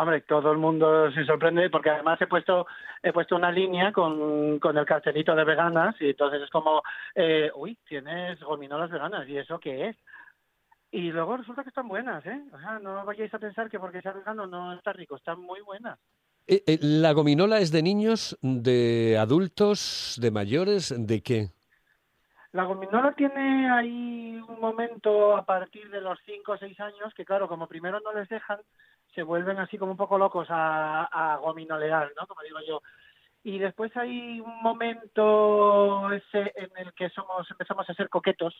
Hombre, 0.00 0.22
todo 0.22 0.50
el 0.50 0.56
mundo 0.56 1.12
se 1.12 1.26
sorprende 1.26 1.68
porque 1.68 1.90
además 1.90 2.18
he 2.22 2.26
puesto 2.26 2.66
he 3.02 3.12
puesto 3.12 3.36
una 3.36 3.52
línea 3.52 3.92
con, 3.92 4.58
con 4.58 4.78
el 4.78 4.86
cartelito 4.86 5.34
de 5.34 5.44
veganas 5.44 5.94
y 6.00 6.08
entonces 6.08 6.40
es 6.40 6.48
como, 6.48 6.82
eh, 7.14 7.50
uy, 7.54 7.76
tienes 7.86 8.40
gominolas 8.40 8.90
veganas, 8.90 9.28
¿y 9.28 9.36
eso 9.36 9.58
qué 9.58 9.88
es? 9.88 9.96
Y 10.90 11.12
luego 11.12 11.36
resulta 11.36 11.62
que 11.62 11.68
están 11.68 11.86
buenas, 11.86 12.24
¿eh? 12.24 12.40
O 12.50 12.58
sea, 12.58 12.78
no 12.78 13.04
vayáis 13.04 13.32
a 13.34 13.38
pensar 13.38 13.68
que 13.68 13.78
porque 13.78 14.00
sea 14.00 14.12
vegano 14.12 14.46
no 14.46 14.72
está 14.72 14.94
rico, 14.94 15.16
están 15.16 15.38
muy 15.38 15.60
buenas. 15.60 15.98
Eh, 16.46 16.62
eh, 16.66 16.78
¿La 16.80 17.12
gominola 17.12 17.58
es 17.58 17.70
de 17.70 17.82
niños, 17.82 18.38
de 18.40 19.18
adultos, 19.20 20.18
de 20.18 20.30
mayores, 20.30 20.94
de 20.96 21.22
qué? 21.22 21.50
La 22.52 22.64
gominola 22.64 23.12
tiene 23.12 23.70
ahí 23.70 24.40
un 24.48 24.60
momento 24.60 25.36
a 25.36 25.44
partir 25.44 25.90
de 25.90 26.00
los 26.00 26.18
5 26.24 26.52
o 26.52 26.56
6 26.56 26.80
años 26.80 27.12
que, 27.14 27.26
claro, 27.26 27.48
como 27.48 27.68
primero 27.68 28.00
no 28.00 28.14
les 28.14 28.28
dejan, 28.30 28.60
se 29.14 29.22
vuelven 29.22 29.58
así 29.58 29.78
como 29.78 29.92
un 29.92 29.98
poco 29.98 30.18
locos 30.18 30.48
a, 30.50 31.04
a 31.04 31.36
gominolear, 31.36 32.12
¿no? 32.16 32.26
Como 32.26 32.42
digo 32.42 32.58
yo. 32.66 32.80
Y 33.42 33.58
después 33.58 33.96
hay 33.96 34.40
un 34.40 34.62
momento 34.62 36.12
ese 36.12 36.52
en 36.56 36.70
el 36.76 36.92
que 36.92 37.08
somos 37.10 37.50
empezamos 37.50 37.88
a 37.88 37.94
ser 37.94 38.10
coquetos 38.10 38.54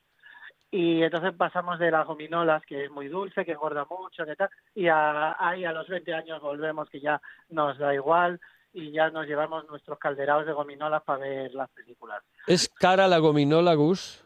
Y 0.71 1.03
entonces 1.03 1.35
pasamos 1.35 1.79
de 1.79 1.91
las 1.91 2.07
gominolas, 2.07 2.65
que 2.65 2.85
es 2.85 2.91
muy 2.91 3.09
dulce, 3.09 3.45
que 3.45 3.53
engorda 3.53 3.85
mucho, 3.91 4.25
que 4.25 4.37
tal, 4.37 4.49
y 4.75 4.89
a, 4.89 5.37
ahí 5.39 5.65
a 5.65 5.73
los 5.73 5.89
20 5.89 6.15
años 6.15 6.41
volvemos, 6.41 6.89
que 6.89 7.01
ya 7.01 7.21
nos 7.51 7.77
da 7.77 7.93
igual, 7.93 8.41
y 8.73 8.93
ya 8.93 9.11
nos 9.11 9.27
llevamos 9.27 9.69
nuestros 9.69 9.99
calderados 9.99 10.47
de 10.47 10.53
gominolas 10.53 11.03
para 11.03 11.19
ver 11.19 11.55
las 11.55 11.69
películas. 11.71 12.23
¿Es 12.47 12.69
cara 12.69 13.09
la 13.09 13.19
gominola, 13.19 13.75
Gus? 13.75 14.25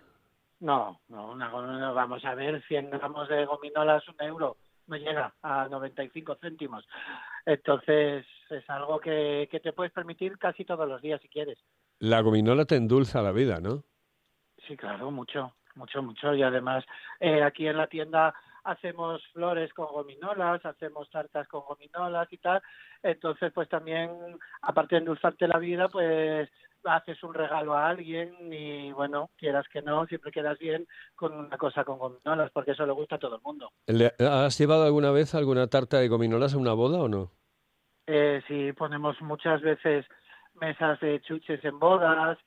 No, 0.61 1.01
no, 1.09 1.33
una 1.33 1.49
gominola, 1.49 1.91
vamos 1.93 2.25
a 2.25 2.35
ver, 2.35 2.63
100 2.63 2.91
gramos 2.91 3.29
de 3.29 3.45
gominolas, 3.47 4.07
un 4.09 4.17
euro, 4.21 4.57
no 4.87 4.97
llega 4.97 5.35
a 5.43 5.69
95 5.69 6.37
céntimos. 6.41 6.87
Entonces, 7.47 8.27
es 8.51 8.71
algo 8.71 8.99
que, 9.01 9.49
que 9.51 9.61
te 9.61 9.73
puedes 9.73 9.93
permitir 9.93 10.39
casi 10.39 10.65
todos 10.65 10.89
los 10.89 11.01
días 11.03 11.21
si 11.21 11.29
quieres. 11.29 11.59
La 11.99 12.21
gominola 12.21 12.65
te 12.65 12.77
endulza 12.77 13.23
la 13.23 13.33
vida, 13.33 13.61
¿no? 13.61 13.85
Sí, 14.67 14.77
claro, 14.77 15.11
mucho, 15.11 15.55
mucho, 15.75 16.03
mucho. 16.03 16.35
Y 16.35 16.43
además, 16.43 16.85
eh, 17.21 17.43
aquí 17.43 17.67
en 17.67 17.77
la 17.77 17.87
tienda 17.87 18.35
hacemos 18.65 19.23
flores 19.33 19.73
con 19.75 19.87
gominolas, 19.87 20.65
hacemos 20.65 21.11
tartas 21.11 21.47
con 21.49 21.63
gominolas 21.63 22.33
y 22.33 22.39
tal. 22.39 22.63
Entonces, 23.03 23.53
pues 23.53 23.69
también, 23.69 24.11
aparte 24.63 24.95
de 24.95 25.01
endulzarte 25.01 25.47
la 25.47 25.59
vida, 25.59 25.89
pues 25.89 26.49
haces 26.85 27.23
un 27.23 27.35
regalo 27.35 27.75
a 27.75 27.89
alguien 27.89 28.35
y 28.53 28.93
bueno, 28.93 29.31
quieras 29.37 29.67
que 29.73 29.83
no, 29.83 30.07
siempre 30.07 30.31
quedas 30.33 30.59
bien 30.59 30.87
con 31.15 31.33
una 31.33 31.57
cosa 31.57 31.85
con 31.85 31.99
gominolas, 31.99 32.51
porque 32.53 32.73
eso 32.73 32.87
le 32.87 32.93
gusta 32.93 33.17
a 33.17 33.19
todo 33.19 33.37
el 33.37 33.43
mundo. 33.43 33.71
¿Le- 33.87 34.13
¿Has 34.19 34.59
llevado 34.59 34.85
alguna 34.85 35.11
vez 35.11 35.35
alguna 35.35 35.67
tarta 35.69 35.99
de 35.99 36.09
gominolas 36.09 36.55
a 36.55 36.59
una 36.59 36.73
boda 36.73 36.99
o 36.99 37.09
no? 37.09 37.33
Eh, 38.07 38.43
sí, 38.47 38.73
ponemos 38.73 39.21
muchas 39.23 39.63
veces 39.63 40.05
mesas 40.55 41.01
de 41.01 41.21
chuches 41.23 41.65
en 41.65 41.79
bodas, 41.79 42.39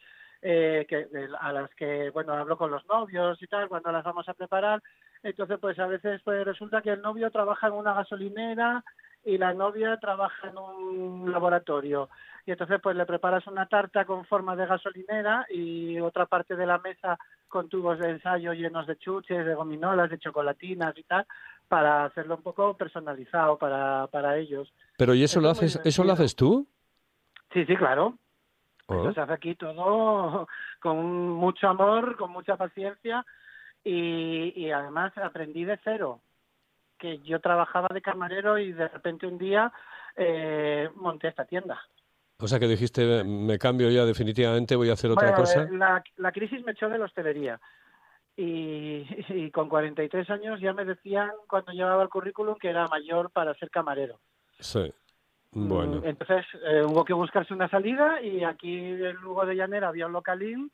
eh, 0.42 0.86
que, 0.88 1.08
a 1.40 1.52
las 1.52 1.70
que, 1.76 2.10
bueno, 2.12 2.34
hablo 2.34 2.58
con 2.58 2.70
los 2.72 2.86
novios 2.86 3.42
y 3.42 3.48
tal, 3.48 3.68
cuando 3.68 3.92
las 3.92 4.04
vamos 4.04 4.30
a 4.30 4.34
preparar. 4.34 4.82
Entonces, 5.24 5.58
pues 5.60 5.80
a 5.80 5.88
veces 5.88 6.22
pues 6.24 6.46
resulta 6.46 6.82
que 6.82 6.92
el 6.92 7.02
novio 7.02 7.32
trabaja 7.32 7.68
en 7.68 7.74
una 7.74 7.94
gasolinera 7.94 8.84
y 9.28 9.38
la 9.38 9.54
novia 9.54 9.98
trabaja 9.98 10.48
en 10.48 10.58
un 10.58 11.30
laboratorio. 11.30 12.10
Y 12.46 12.52
entonces, 12.52 12.80
pues 12.82 12.96
le 12.96 13.06
preparas 13.06 13.46
una 13.48 13.68
tarta 13.68 14.06
con 14.06 14.24
forma 14.24 14.56
de 14.56 14.66
gasolinera 14.66 15.46
y 15.50 16.00
otra 16.00 16.28
parte 16.28 16.56
de 16.56 16.66
la 16.66 16.78
mesa 16.78 17.20
con 17.50 17.68
tubos 17.68 18.00
de 18.00 18.12
ensayo 18.12 18.54
llenos 18.54 18.88
de 18.88 18.98
chuches, 18.98 19.46
de 19.46 19.54
gominolas, 19.54 20.10
de 20.10 20.18
chocolatinas 20.18 20.98
y 20.98 21.04
tal, 21.04 21.26
para 21.68 22.06
hacerlo 22.06 22.38
un 22.38 22.42
poco 22.42 22.78
personalizado 22.78 23.58
para, 23.58 24.08
para 24.08 24.38
ellos. 24.38 24.74
Pero 24.98 25.14
¿y 25.14 25.24
eso 25.24 25.42
lo 25.42 25.50
haces, 25.50 25.82
eso 25.84 26.06
lo 26.06 26.14
haces 26.14 26.34
tú? 26.34 26.66
Sí, 27.52 27.66
sí, 27.66 27.76
claro. 27.76 28.18
Oh. 28.86 29.12
Se 29.12 29.20
hace 29.20 29.34
aquí 29.34 29.56
todo 29.56 30.48
con 30.80 31.32
mucho 31.32 31.68
amor, 31.68 32.16
con 32.16 32.32
mucha 32.32 32.56
paciencia 32.56 33.26
y, 33.84 34.54
y 34.56 34.72
además 34.72 35.12
aprendí 35.18 35.66
de 35.66 35.78
cero. 35.84 36.22
Que 36.98 37.20
yo 37.20 37.40
trabajaba 37.40 37.88
de 37.94 38.02
camarero 38.02 38.58
y 38.58 38.72
de 38.72 38.88
repente 38.88 39.28
un 39.28 39.38
día 39.38 39.72
eh, 40.16 40.90
monté 40.96 41.28
esta 41.28 41.46
tienda. 41.46 41.80
O 42.40 42.48
sea 42.48 42.60
que 42.60 42.68
dijiste, 42.68 43.24
me 43.24 43.58
cambio 43.58 43.90
ya 43.90 44.06
definitivamente, 44.06 44.76
voy 44.76 44.90
a 44.90 44.94
hacer 44.94 45.10
otra 45.12 45.30
Bueno, 45.30 45.38
cosa. 45.38 45.64
eh, 45.64 45.68
La, 45.72 46.04
la 46.18 46.32
crisis 46.32 46.64
me 46.64 46.72
echó 46.74 46.88
de 46.90 46.98
la 47.00 47.06
hostelería. 47.06 47.60
Y, 48.36 49.06
y 49.30 49.52
con 49.52 49.70
43 49.70 50.30
años 50.30 50.60
ya 50.60 50.74
me 50.74 50.86
decían 50.86 51.32
cuando 51.48 51.72
llevaba 51.72 52.04
el 52.04 52.10
currículum 52.10 52.56
que 52.60 52.70
era 52.70 52.88
mayor 52.88 53.32
para 53.32 53.54
ser 53.56 53.70
camarero. 53.70 54.20
Sí. 54.60 54.92
Bueno. 55.52 56.02
Mm, 56.02 56.06
Entonces 56.06 56.46
eh, 56.68 56.84
hubo 56.84 57.04
que 57.06 57.14
buscarse 57.14 57.54
una 57.54 57.70
salida 57.70 58.22
y 58.22 58.44
aquí 58.44 58.76
en 58.78 59.16
Lugo 59.16 59.46
de 59.46 59.56
Llanera 59.56 59.88
había 59.88 60.06
un 60.08 60.14
localín, 60.14 60.72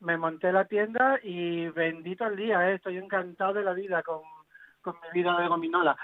me 0.00 0.16
monté 0.18 0.52
la 0.52 0.64
tienda 0.66 1.18
y 1.22 1.68
bendito 1.68 2.26
el 2.26 2.36
día, 2.36 2.70
eh, 2.70 2.74
estoy 2.74 2.96
encantado 2.98 3.54
de 3.54 3.62
la 3.62 3.72
vida 3.72 4.02
con, 4.02 4.20
con 4.82 4.94
mi 5.02 5.20
vida 5.20 5.38
de 5.40 5.48
gominola. 5.48 5.96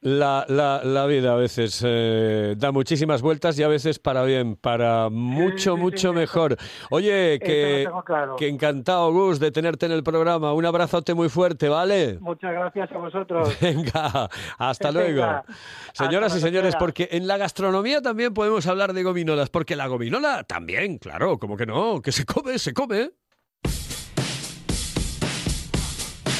La, 0.00 0.44
la, 0.48 0.80
la 0.84 1.06
vida 1.06 1.32
a 1.32 1.34
veces 1.34 1.82
eh, 1.84 2.54
da 2.56 2.70
muchísimas 2.70 3.20
vueltas 3.20 3.58
y 3.58 3.64
a 3.64 3.68
veces 3.68 3.98
para 3.98 4.22
bien, 4.22 4.54
para 4.54 5.08
mucho, 5.10 5.72
sí, 5.72 5.76
sí, 5.76 5.82
mucho 5.82 6.12
mejor. 6.12 6.56
Oye, 6.90 7.40
que, 7.42 7.88
claro. 8.06 8.36
que 8.36 8.46
encantado, 8.46 9.12
Gus, 9.12 9.40
de 9.40 9.50
tenerte 9.50 9.86
en 9.86 9.92
el 9.92 10.04
programa. 10.04 10.52
Un 10.52 10.64
abrazote 10.66 11.14
muy 11.14 11.28
fuerte, 11.28 11.68
¿vale? 11.68 12.16
Muchas 12.20 12.52
gracias 12.52 12.92
a 12.92 12.98
vosotros. 12.98 13.56
Venga, 13.60 14.30
hasta 14.56 14.92
luego. 14.92 15.22
Venga, 15.22 15.44
Señoras 15.92 16.32
hasta 16.32 16.38
y 16.38 16.42
señores, 16.42 16.76
porque 16.78 17.08
en 17.10 17.26
la 17.26 17.36
gastronomía 17.36 18.00
también 18.00 18.32
podemos 18.32 18.68
hablar 18.68 18.92
de 18.92 19.02
gominolas, 19.02 19.50
porque 19.50 19.74
la 19.74 19.88
gominola 19.88 20.44
también, 20.44 20.98
claro, 20.98 21.40
como 21.40 21.56
que 21.56 21.66
no, 21.66 22.00
que 22.00 22.12
se 22.12 22.24
come, 22.24 22.56
se 22.60 22.72
come. 22.72 23.10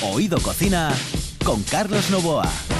Oído 0.00 0.38
Cocina 0.38 0.92
con 1.48 1.62
Carlos 1.62 2.11
Novoa. 2.11 2.77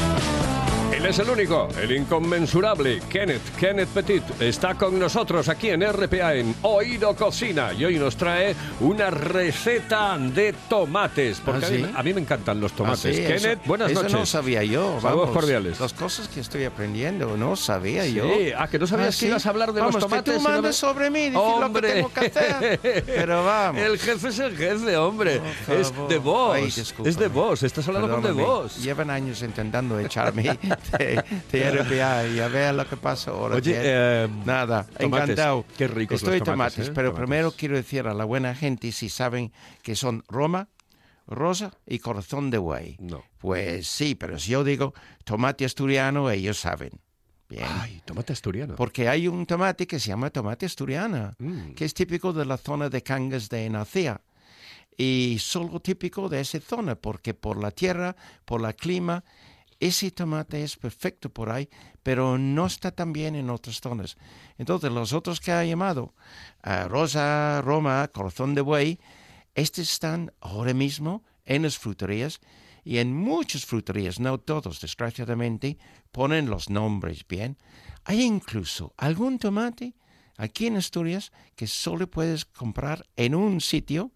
Él 0.99 1.07
es 1.07 1.19
el 1.21 1.31
único, 1.31 1.69
el 1.81 1.93
inconmensurable, 1.93 3.01
Kenneth, 3.09 3.55
Kenneth 3.57 3.89
Petit, 3.91 4.23
está 4.41 4.75
con 4.75 4.99
nosotros 4.99 5.49
aquí 5.49 5.71
en 5.71 5.83
RPA 5.93 6.35
en 6.35 6.55
Oído 6.63 7.15
Cocina 7.15 7.73
y 7.73 7.85
hoy 7.85 7.99
nos 8.01 8.17
trae 8.17 8.57
una 8.81 9.09
receta 9.09 10.19
de 10.19 10.53
tomates, 10.69 11.41
porque 11.45 11.65
¿Ah, 11.65 11.69
a, 11.69 11.71
mí, 11.71 11.77
sí? 11.79 11.91
a 11.95 12.03
mí 12.03 12.15
me 12.15 12.21
encantan 12.21 12.61
los 12.61 12.73
tomates. 12.73 13.05
Ah, 13.07 13.13
sí, 13.15 13.23
Kenneth, 13.23 13.45
eso- 13.45 13.61
buenas 13.67 13.93
eso 13.93 14.03
noches. 14.03 14.19
no 14.19 14.27
sabía 14.27 14.65
yo. 14.65 14.99
Vamos. 15.01 15.31
cordiales. 15.31 15.79
Las 15.79 15.93
cosas 15.93 16.27
que 16.27 16.41
estoy 16.41 16.65
aprendiendo, 16.65 17.37
no 17.37 17.55
sabía 17.55 18.03
Sí, 18.03 18.15
yo. 18.15 18.29
ah, 18.59 18.67
que 18.67 18.81
no 18.81 18.87
sabías 18.89 19.17
Ah, 19.17 19.21
que 19.21 19.27
ibas 19.27 19.47
a 19.47 19.51
hablar 19.51 19.73
de 19.73 19.81
los 19.81 19.97
tomates 19.99 20.35
Que 20.35 20.41
tú 20.41 20.63
me- 20.63 20.73
sobre 20.73 21.11
mí, 21.11 21.31
¡Hombre! 21.35 21.61
lo 21.69 21.73
que 21.73 21.95
tengo 21.95 22.13
que 22.13 22.21
hacer. 22.27 23.05
Pero 23.07 23.45
vamos. 23.45 23.81
El 23.81 23.99
jefe 24.01 24.29
es 24.29 24.39
el 24.41 24.57
jefe, 24.57 24.97
hombre. 24.97 25.41
Es 25.69 25.93
de 26.09 26.19
vos. 26.19 26.57
Ay, 26.57 26.73
es 27.05 27.17
de 27.19 27.29
vos. 27.29 27.63
Estás 27.63 27.87
hablando 27.87 28.09
con 28.09 28.21
de 28.23 28.29
Perdóname. 28.31 28.49
vos. 28.63 28.83
Llevan 28.83 29.11
años 29.11 29.43
intentando 29.43 29.99
echarme 30.01 30.59
de, 30.93 31.23
de 31.53 31.71
RPA 31.71 32.27
y 32.27 32.41
a 32.41 32.49
ver 32.49 32.75
lo 32.75 32.89
que 32.89 32.97
pasa 32.97 33.31
ahora. 33.31 33.57
Oye, 33.57 33.75
eh, 33.77 34.29
Nada, 34.45 34.85
tomates. 34.85 35.03
encantado. 35.31 35.65
Qué 35.77 35.89
ricos 35.89 36.17
Estoy 36.23 36.39
los 36.39 36.47
tomates, 36.47 36.75
tomates, 36.75 36.89
¿eh? 36.89 36.93
pero 36.95 37.09
Tomates. 37.11 37.27
primero 37.27 37.53
quiero 37.53 37.77
decir 37.77 38.07
a 38.07 38.15
la 38.15 38.25
buena 38.25 38.55
gente 38.55 38.91
si 38.93 39.09
saben 39.09 39.53
que 39.83 39.95
son 39.97 40.25
Roma, 40.29 40.69
Rosa 41.27 41.73
y 41.87 41.99
Corazón 41.99 42.51
de 42.51 42.59
Buey. 42.59 42.97
No. 43.01 43.23
Pues 43.39 43.87
sí, 43.87 44.15
pero 44.15 44.39
si 44.39 44.53
yo 44.53 44.65
digo 44.65 44.95
tomate 45.25 45.65
asturiano, 45.65 46.31
ellos 46.31 46.59
saben. 46.59 46.91
Bien. 47.51 47.65
Ay, 47.67 48.03
tomate 48.05 48.33
asturiano. 48.33 48.77
Porque 48.77 49.09
hay 49.09 49.27
un 49.29 49.47
tomate 49.47 49.87
que 49.87 49.99
se 49.99 50.09
llama 50.09 50.31
tomate 50.31 50.67
asturiana, 50.67 51.35
Mm. 51.39 51.73
que 51.75 51.85
es 51.87 51.95
típico 51.95 52.33
de 52.33 52.45
la 52.45 52.57
zona 52.59 52.89
de 52.91 53.03
Cangas 53.03 53.49
de 53.49 53.69
Nacía. 53.71 54.21
Y 54.97 55.37
solo 55.41 55.81
típico 55.81 56.29
de 56.29 56.41
esa 56.41 56.59
zona, 56.61 56.97
porque 56.97 57.33
por 57.33 57.57
la 57.63 57.71
tierra, 57.71 58.17
por 58.45 58.65
el 58.67 58.75
clima, 58.75 59.23
ese 59.81 60.11
tomate 60.11 60.63
es 60.63 60.77
perfecto 60.77 61.31
por 61.31 61.51
ahí, 61.51 61.69
pero 62.03 62.39
no 62.39 62.67
está 62.67 62.91
tan 62.91 63.13
bien 63.13 63.35
en 63.35 63.51
otras 63.51 63.81
zonas. 63.81 64.17
Entonces, 64.57 64.91
los 64.91 65.13
otros 65.13 65.41
que 65.41 65.53
ha 65.53 65.65
llamado, 65.65 66.15
eh, 66.65 66.85
Rosa, 66.89 67.63
Roma, 67.63 68.09
Corazón 68.09 68.55
de 68.55 68.61
Buey, 68.61 68.99
estos 69.55 69.91
están 69.91 70.33
ahora 70.41 70.75
mismo 70.75 71.25
en 71.45 71.63
las 71.63 71.79
fruterías 71.79 72.41
y 72.85 72.99
en 72.99 73.15
muchas 73.15 73.67
fruterías, 73.67 74.19
no 74.19 74.39
todos, 74.39 74.81
desgraciadamente, 74.81 75.79
ponen 76.13 76.49
los 76.49 76.71
nombres 76.71 77.27
bien. 77.29 77.59
Hay 78.05 78.23
incluso 78.23 78.95
algún 78.97 79.39
tomate 79.39 79.95
aquí 80.37 80.67
en 80.67 80.77
Asturias 80.77 81.33
que 81.55 81.67
solo 81.67 82.11
puedes 82.11 82.45
comprar 82.45 83.07
en 83.17 83.35
un 83.35 83.61
sitio, 83.61 84.13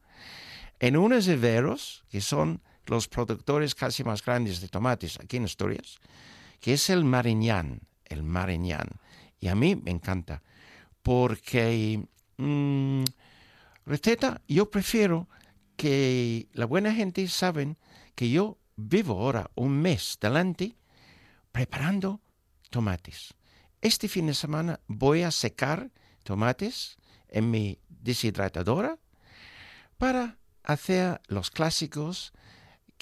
en 0.80 0.96
unos 0.96 1.26
viveros, 1.26 2.04
que 2.08 2.20
son 2.20 2.62
los 2.86 3.08
productores 3.08 3.74
casi 3.74 4.04
más 4.04 4.24
grandes 4.24 4.60
de 4.60 4.68
tomates 4.68 5.18
aquí 5.20 5.36
en 5.36 5.44
Asturias, 5.44 5.98
que 6.60 6.74
es 6.74 6.90
el 6.90 7.04
Mariñán, 7.04 7.80
el 8.04 8.22
Mariñán. 8.22 8.88
Y 9.40 9.48
a 9.48 9.54
mí 9.54 9.76
me 9.76 9.90
encanta, 9.90 10.42
porque 11.02 12.04
mm, 12.36 13.04
receta, 13.86 14.40
yo 14.46 14.70
prefiero 14.70 15.28
que 15.76 16.48
la 16.52 16.66
buena 16.66 16.94
gente 16.94 17.26
saben 17.28 17.76
que 18.14 18.30
yo 18.30 18.58
vivo 18.76 19.14
ahora 19.14 19.50
un 19.54 19.80
mes 19.80 20.18
delante 20.20 20.76
preparando 21.50 22.20
tomates. 22.70 23.34
Este 23.80 24.08
fin 24.08 24.26
de 24.26 24.34
semana 24.34 24.80
voy 24.86 25.22
a 25.22 25.30
secar 25.30 25.90
tomates 26.22 26.96
en 27.28 27.50
mi 27.50 27.78
deshidratadora 27.88 28.98
para 29.98 30.38
hacer 30.62 31.20
los 31.26 31.50
clásicos 31.50 32.32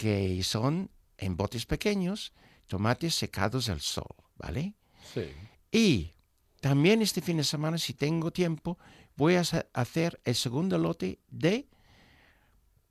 que 0.00 0.42
son 0.44 0.90
en 1.18 1.36
botes 1.36 1.66
pequeños, 1.66 2.32
tomates 2.68 3.14
secados 3.14 3.68
al 3.68 3.82
sol, 3.82 4.16
¿vale? 4.36 4.72
Sí. 5.12 5.26
Y 5.70 6.12
también 6.62 7.02
este 7.02 7.20
fin 7.20 7.36
de 7.36 7.44
semana, 7.44 7.76
si 7.76 7.92
tengo 7.92 8.30
tiempo, 8.30 8.78
voy 9.14 9.34
a 9.34 9.42
hacer 9.74 10.18
el 10.24 10.34
segundo 10.34 10.78
lote 10.78 11.18
de 11.28 11.68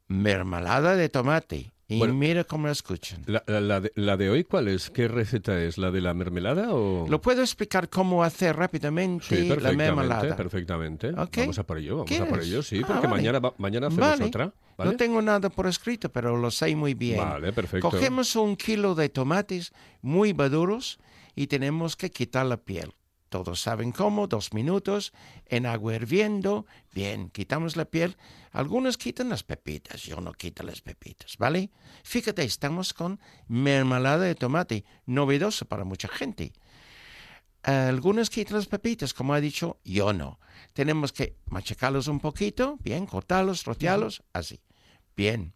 mermelada 0.07 0.95
de 0.95 1.09
tomate. 1.09 1.71
Y 1.91 1.97
Bueno. 1.97 2.13
mira 2.13 2.43
cómo 2.43 2.67
lo 2.67 2.71
escuchan. 2.71 3.23
La, 3.25 3.43
la- 3.47 3.59
la 3.61 3.81
de, 3.81 3.91
la 3.95 4.15
de 4.15 4.29
hoy 4.29 4.43
cuál 4.43 4.67
es? 4.67 4.91
¿Qué 4.91 5.07
receta 5.07 5.59
es? 5.59 5.79
¿La 5.79 5.89
de 5.89 6.01
la 6.01 6.13
mermelada 6.13 6.71
o...? 6.71 7.07
Lo 7.09 7.19
puedo 7.19 7.41
explicar 7.41 7.89
cómo 7.89 8.23
hacer 8.23 8.55
rápidamente 8.55 9.25
Sí, 9.27 9.49
la 9.59 9.71
mermelada. 9.73 10.35
perfectamente. 10.35 11.09
Ok. 11.09 11.37
Vamos 11.37 11.57
a 11.57 11.63
por 11.65 11.79
ello, 11.79 11.97
vamos 11.97 12.11
a 12.11 12.17
por 12.19 12.27
¿Quieres? 12.27 12.47
ello, 12.47 12.61
sí, 12.61 12.81
Ah, 12.83 12.87
porque 12.87 13.07
vale. 13.07 13.21
mañana, 13.23 13.41
mañana 13.57 13.87
hacemos 13.87 14.07
Vale. 14.07 14.23
otra. 14.25 14.53
¿vale? 14.77 14.91
No 14.91 14.97
tengo 14.97 15.19
nada 15.23 15.49
por 15.49 15.65
escrito, 15.65 16.09
pero 16.09 16.37
lo 16.37 16.51
sé 16.51 16.75
muy 16.75 16.93
bien. 16.93 17.17
Vale, 17.17 17.51
perfecto. 17.53 17.89
Cogemos 17.89 18.35
un 18.35 18.55
kilo 18.55 18.93
de 18.93 19.09
tomates 19.09 19.73
muy 20.03 20.31
maduros 20.35 20.99
y 21.35 21.47
tenemos 21.47 21.95
que 21.95 22.11
quitar 22.11 22.45
la 22.45 22.57
piel. 22.57 22.93
Todos 23.29 23.61
saben 23.61 23.91
cómo, 23.91 24.27
dos 24.27 24.53
minutos, 24.53 25.13
en 25.45 25.67
agua 25.67 25.95
hirviendo. 25.95 26.65
Bien, 26.91 27.29
quitamos 27.29 27.75
la 27.75 27.85
piel. 27.85 28.17
Algunos 28.51 28.97
quitan 28.97 29.29
las 29.29 29.43
pepitas, 29.43 30.01
yo 30.01 30.19
no 30.19 30.33
quito 30.33 30.63
las 30.63 30.81
pepitas, 30.81 31.37
¿vale? 31.37 31.69
Fíjate, 32.03 32.43
estamos 32.43 32.93
con 32.93 33.19
mermelada 33.47 34.25
de 34.25 34.33
tomate, 34.33 34.83
novedoso 35.05 35.65
para 35.65 35.83
mucha 35.83 36.07
gente. 36.07 36.53
Algunos 37.61 38.31
quitan 38.31 38.55
las 38.55 38.65
pepitas, 38.65 39.13
como 39.13 39.33
ha 39.33 39.39
dicho, 39.39 39.79
yo 39.83 40.11
no. 40.11 40.39
Tenemos 40.73 41.11
que 41.13 41.35
machacarlos 41.45 42.07
un 42.07 42.19
poquito, 42.19 42.77
bien, 42.81 43.05
cortarlos, 43.05 43.63
trocearlos, 43.63 44.23
así. 44.33 44.59
Bien. 45.15 45.53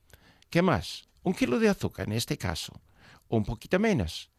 ¿Qué 0.51 0.61
más? 0.61 1.07
Un 1.23 1.33
kilo 1.33 1.57
de 1.57 1.69
azúcar 1.69 2.07
en 2.07 2.13
este 2.13 2.37
caso. 2.37 2.79
Un 3.29 3.43
poquito 3.43 3.79
menos. 3.79 4.29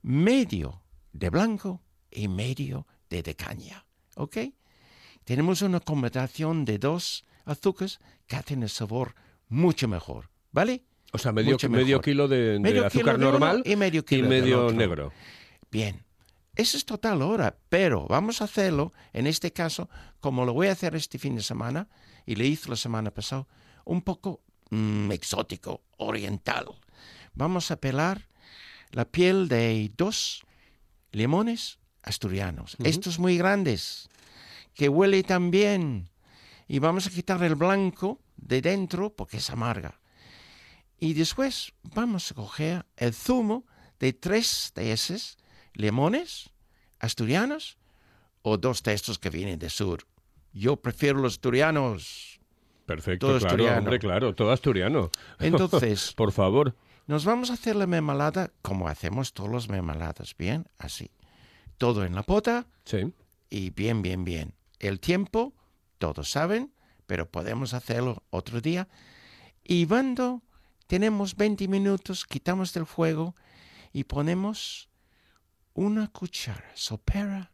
Medio 0.00 0.82
de 1.12 1.28
blanco 1.28 1.82
y 2.14 2.28
medio 2.28 2.86
de 3.22 3.34
caña. 3.36 3.84
¿Ok? 4.16 4.38
Tenemos 5.24 5.62
una 5.62 5.80
combinación 5.80 6.64
de 6.64 6.78
dos 6.78 7.24
azúcares 7.44 8.00
que 8.26 8.36
hacen 8.36 8.62
el 8.62 8.68
sabor 8.68 9.14
mucho 9.48 9.88
mejor. 9.88 10.30
¿Vale? 10.52 10.84
O 11.12 11.18
sea, 11.18 11.32
medio, 11.32 11.56
medio 11.68 12.00
kilo 12.00 12.26
de, 12.28 12.56
azúcar 12.84 12.90
kilo 12.90 13.04
de 13.04 13.14
uno 13.14 13.30
normal 13.30 13.62
y 13.64 13.76
medio 13.76 14.04
kilo 14.04 14.28
medio 14.28 14.72
negro. 14.72 15.12
Bien. 15.70 16.04
Eso 16.56 16.76
es 16.76 16.84
total 16.84 17.20
ahora, 17.22 17.56
pero 17.68 18.06
vamos 18.06 18.40
a 18.40 18.44
hacerlo, 18.44 18.92
en 19.12 19.26
este 19.26 19.52
caso, 19.52 19.88
como 20.20 20.44
lo 20.44 20.52
voy 20.52 20.68
a 20.68 20.72
hacer 20.72 20.94
este 20.94 21.18
fin 21.18 21.34
de 21.34 21.42
semana, 21.42 21.88
y 22.26 22.36
le 22.36 22.46
hice 22.46 22.70
la 22.70 22.76
semana 22.76 23.10
pasada, 23.10 23.48
un 23.84 24.02
poco 24.02 24.40
mm, 24.70 25.10
exótico, 25.10 25.82
oriental. 25.96 26.66
Vamos 27.32 27.72
a 27.72 27.76
pelar 27.76 28.28
la 28.92 29.04
piel 29.04 29.48
de 29.48 29.90
dos 29.96 30.44
limones 31.10 31.80
asturianos, 32.04 32.76
estos 32.84 33.18
muy 33.18 33.36
grandes, 33.38 34.08
que 34.74 34.88
huele 34.88 35.22
tan 35.22 35.50
bien. 35.50 36.10
Y 36.68 36.78
vamos 36.78 37.06
a 37.06 37.10
quitar 37.10 37.42
el 37.42 37.54
blanco 37.56 38.20
de 38.36 38.60
dentro 38.62 39.10
porque 39.14 39.38
es 39.38 39.50
amarga. 39.50 40.00
Y 40.98 41.14
después 41.14 41.72
vamos 41.82 42.30
a 42.30 42.34
coger 42.34 42.86
el 42.96 43.12
zumo 43.12 43.66
de 43.98 44.12
tres 44.12 44.72
de 44.74 44.92
esos 44.92 45.36
limones 45.74 46.50
asturianos 47.00 47.76
o 48.42 48.56
dos 48.56 48.82
de 48.82 48.94
estos 48.94 49.18
que 49.18 49.30
vienen 49.30 49.58
del 49.58 49.70
sur. 49.70 50.06
Yo 50.52 50.76
prefiero 50.76 51.18
los 51.20 51.34
asturianos. 51.34 52.40
Perfecto, 52.86 53.26
Todo 53.26 53.38
claro, 53.38 53.52
asturiano. 53.54 53.78
hombre, 53.78 53.98
claro, 53.98 54.34
todo 54.34 54.50
asturiano. 54.52 55.10
Entonces, 55.38 56.12
Por 56.16 56.32
favor. 56.32 56.76
nos 57.06 57.24
vamos 57.24 57.50
a 57.50 57.54
hacer 57.54 57.76
la 57.76 57.86
mermelada 57.86 58.50
como 58.62 58.88
hacemos 58.88 59.32
todas 59.32 59.52
las 59.52 59.68
mermeladas, 59.68 60.34
bien, 60.36 60.66
así. 60.78 61.10
Todo 61.78 62.04
en 62.04 62.14
la 62.14 62.22
pota 62.22 62.66
Sí. 62.84 63.12
y 63.50 63.70
bien, 63.70 64.02
bien, 64.02 64.24
bien. 64.24 64.54
El 64.78 65.00
tiempo, 65.00 65.54
todos 65.98 66.30
saben, 66.30 66.72
pero 67.06 67.30
podemos 67.30 67.74
hacerlo 67.74 68.22
otro 68.30 68.60
día. 68.60 68.88
Y 69.62 69.86
cuando 69.86 70.42
tenemos 70.86 71.36
20 71.36 71.68
minutos, 71.68 72.24
quitamos 72.26 72.72
del 72.74 72.86
fuego 72.86 73.34
y 73.92 74.04
ponemos 74.04 74.88
una 75.72 76.08
cuchara 76.08 76.70
sopera 76.74 77.52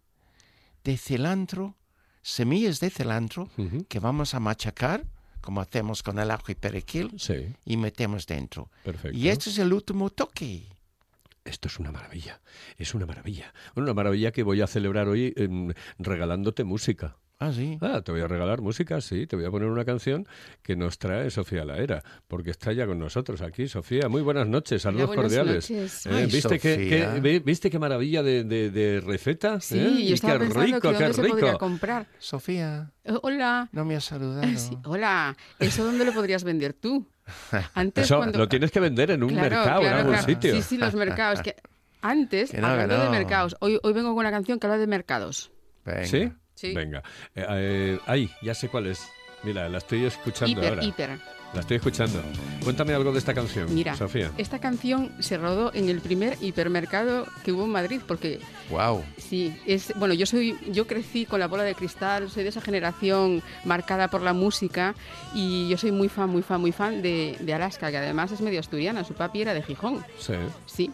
de 0.85 0.97
cilantro, 0.97 1.77
semillas 2.23 2.81
de 2.81 2.91
cilantro, 2.91 3.49
que 3.89 3.99
vamos 3.99 4.35
a 4.35 4.41
machacar, 4.41 5.07
como 5.41 5.61
hacemos 5.61 6.03
con 6.03 6.19
el 6.19 6.31
ajo 6.31 6.51
y 6.53 6.55
perejil, 6.55 7.13
Sí, 7.19 7.55
y 7.65 7.77
metemos 7.77 8.27
dentro. 8.27 8.71
perfecto. 8.85 9.17
Y 9.17 9.29
este 9.29 9.51
es 9.51 9.59
el 9.59 9.73
último 9.73 10.11
toque. 10.11 10.67
Esto 11.51 11.67
es 11.67 11.81
una 11.81 11.91
maravilla, 11.91 12.41
es 12.79 12.95
una 12.95 13.07
maravilla. 13.07 13.53
Una 13.75 13.93
maravilla 13.93 14.31
que 14.31 14.45
voy 14.45 14.61
a 14.61 14.69
celebrar 14.69 15.09
hoy 15.09 15.35
em, 15.37 15.73
regalándote 15.99 16.63
música. 16.63 17.17
Ah, 17.43 17.53
sí. 17.55 17.79
Ah, 17.81 18.03
te 18.05 18.13
voy 18.13 18.21
a 18.21 18.29
regalar 18.29 18.61
música, 18.61 19.01
sí, 19.01 19.27
te 19.27 19.35
voy 19.35 19.47
a 19.47 19.51
poner 19.51 19.67
una 19.69 19.87
canción 19.87 20.29
que 20.63 20.77
nos 20.77 20.99
trae 20.99 21.31
Sofía 21.31 21.65
Laera, 21.65 22.03
porque 22.29 22.51
está 22.51 22.71
ya 22.75 22.87
con 22.87 22.99
nosotros 22.99 23.41
aquí. 23.41 23.67
Sofía, 23.67 24.11
muy 24.11 24.21
buenas 24.21 24.47
noches, 24.47 24.83
saludos 24.83 25.07
buenas 25.07 25.25
cordiales. 25.25 25.71
noches. 25.71 26.05
Eh, 26.05 26.11
Ay, 26.13 26.27
¿Viste, 26.27 26.59
qué, 26.59 27.19
qué- 27.23 27.41
¿Viste 27.41 27.71
qué 27.71 27.79
maravilla 27.79 28.23
de, 28.23 28.45
de- 28.45 28.71
de 28.71 29.01
receta? 29.01 29.59
Sí, 29.59 29.79
¿Eh? 29.79 29.85
yo 29.85 29.99
Y 30.01 30.13
estaba 30.13 30.35
qué 30.35 30.39
pensando 30.41 30.67
rico, 30.67 30.81
que 30.81 30.89
qué 30.89 31.03
dónde 31.05 31.15
se 31.15 31.23
podría 31.29 31.55
comprar. 31.55 32.07
Sofía, 32.19 32.93
Eh, 33.05 33.15
hola. 33.23 33.71
no 33.73 33.87
me 33.87 33.97
has 33.97 34.05
saludado. 34.05 34.47
Sí, 34.59 34.77
hola. 34.85 35.35
¿Eso 35.59 35.83
dónde 35.85 36.05
lo 36.05 36.13
podrías 36.13 36.45
vender 36.45 36.75
tú? 36.75 37.07
Antes 37.73 38.05
Eso 38.05 38.19
cuando... 38.19 38.39
lo 38.39 38.49
tienes 38.51 38.71
que 38.71 38.81
vender 38.81 39.13
en 39.13 39.23
un 39.23 39.31
Claro, 39.31 39.57
mercado, 39.57 39.81
en 39.83 39.93
algún 39.95 40.13
claro. 40.13 40.27
sitio. 40.27 40.55
Sí, 40.57 40.63
sí, 40.63 40.77
los 40.77 40.95
mercados. 40.95 41.41
Que 41.41 41.57
antes, 42.03 42.51
Que 42.51 42.59
no, 42.61 42.67
hablando 42.67 42.97
que 42.99 43.03
de 43.05 43.09
mercados, 43.11 43.57
hoy, 43.61 43.79
hoy 43.83 43.93
vengo 43.95 44.11
con 44.11 44.19
una 44.19 44.31
canción 44.31 44.59
que 44.59 44.67
habla 44.67 44.77
de 44.79 44.87
mercados. 44.87 45.51
Venga. 45.87 46.05
¿Sí? 46.05 46.31
Sí. 46.61 46.75
Venga. 46.75 47.03
Eh, 47.35 47.47
eh, 47.49 47.99
ahí, 48.07 48.31
ya 48.43 48.55
sé 48.55 48.69
cuál 48.69 48.87
es. 48.87 49.01
Mira, 49.43 49.69
la 49.71 49.79
estoy 49.79 50.05
escuchando 50.05 50.61
Hiper, 50.61 50.69
ahora. 50.69 50.85
hiper. 50.85 51.19
La 51.55 51.61
estoy 51.63 51.79
escuchando. 51.79 52.23
Cuéntame 52.63 52.93
algo 52.95 53.11
de 53.11 53.19
esta 53.19 53.35
canción, 53.35 53.75
Mira, 53.75 53.97
Sofía. 53.97 54.31
esta 54.37 54.61
canción 54.61 55.11
se 55.19 55.37
rodó 55.37 55.73
en 55.75 55.89
el 55.89 56.01
primer 56.01 56.37
hipermercado 56.41 57.27
que 57.43 57.51
hubo 57.51 57.65
en 57.65 57.71
Madrid, 57.71 58.01
porque 58.07 58.39
Wow. 58.71 59.03
Sí, 59.17 59.53
es 59.67 59.93
bueno, 59.97 60.15
yo 60.15 60.27
soy 60.27 60.57
yo 60.71 60.87
crecí 60.87 61.25
con 61.27 61.41
la 61.41 61.49
bola 61.49 61.65
de 61.65 61.75
cristal, 61.75 62.31
soy 62.31 62.45
de 62.45 62.51
esa 62.51 62.61
generación 62.61 63.43
marcada 63.65 64.07
por 64.09 64.21
la 64.23 64.33
música 64.33 64.95
y 65.35 65.69
yo 65.69 65.77
soy 65.77 65.91
muy 65.91 66.09
fan, 66.09 66.29
muy 66.31 66.43
fan, 66.43 66.61
muy 66.61 66.71
fan 66.71 67.03
de, 67.03 67.37
de 67.41 67.55
Alaska, 67.55 67.91
que 67.91 67.97
además 67.97 68.31
es 68.31 68.41
medio 68.43 68.61
asturiana, 68.61 69.03
su 69.03 69.15
papi 69.15 69.41
era 69.43 69.55
de 69.55 69.63
Gijón. 69.63 70.05
Sí. 70.19 70.35
Sí. 70.67 70.91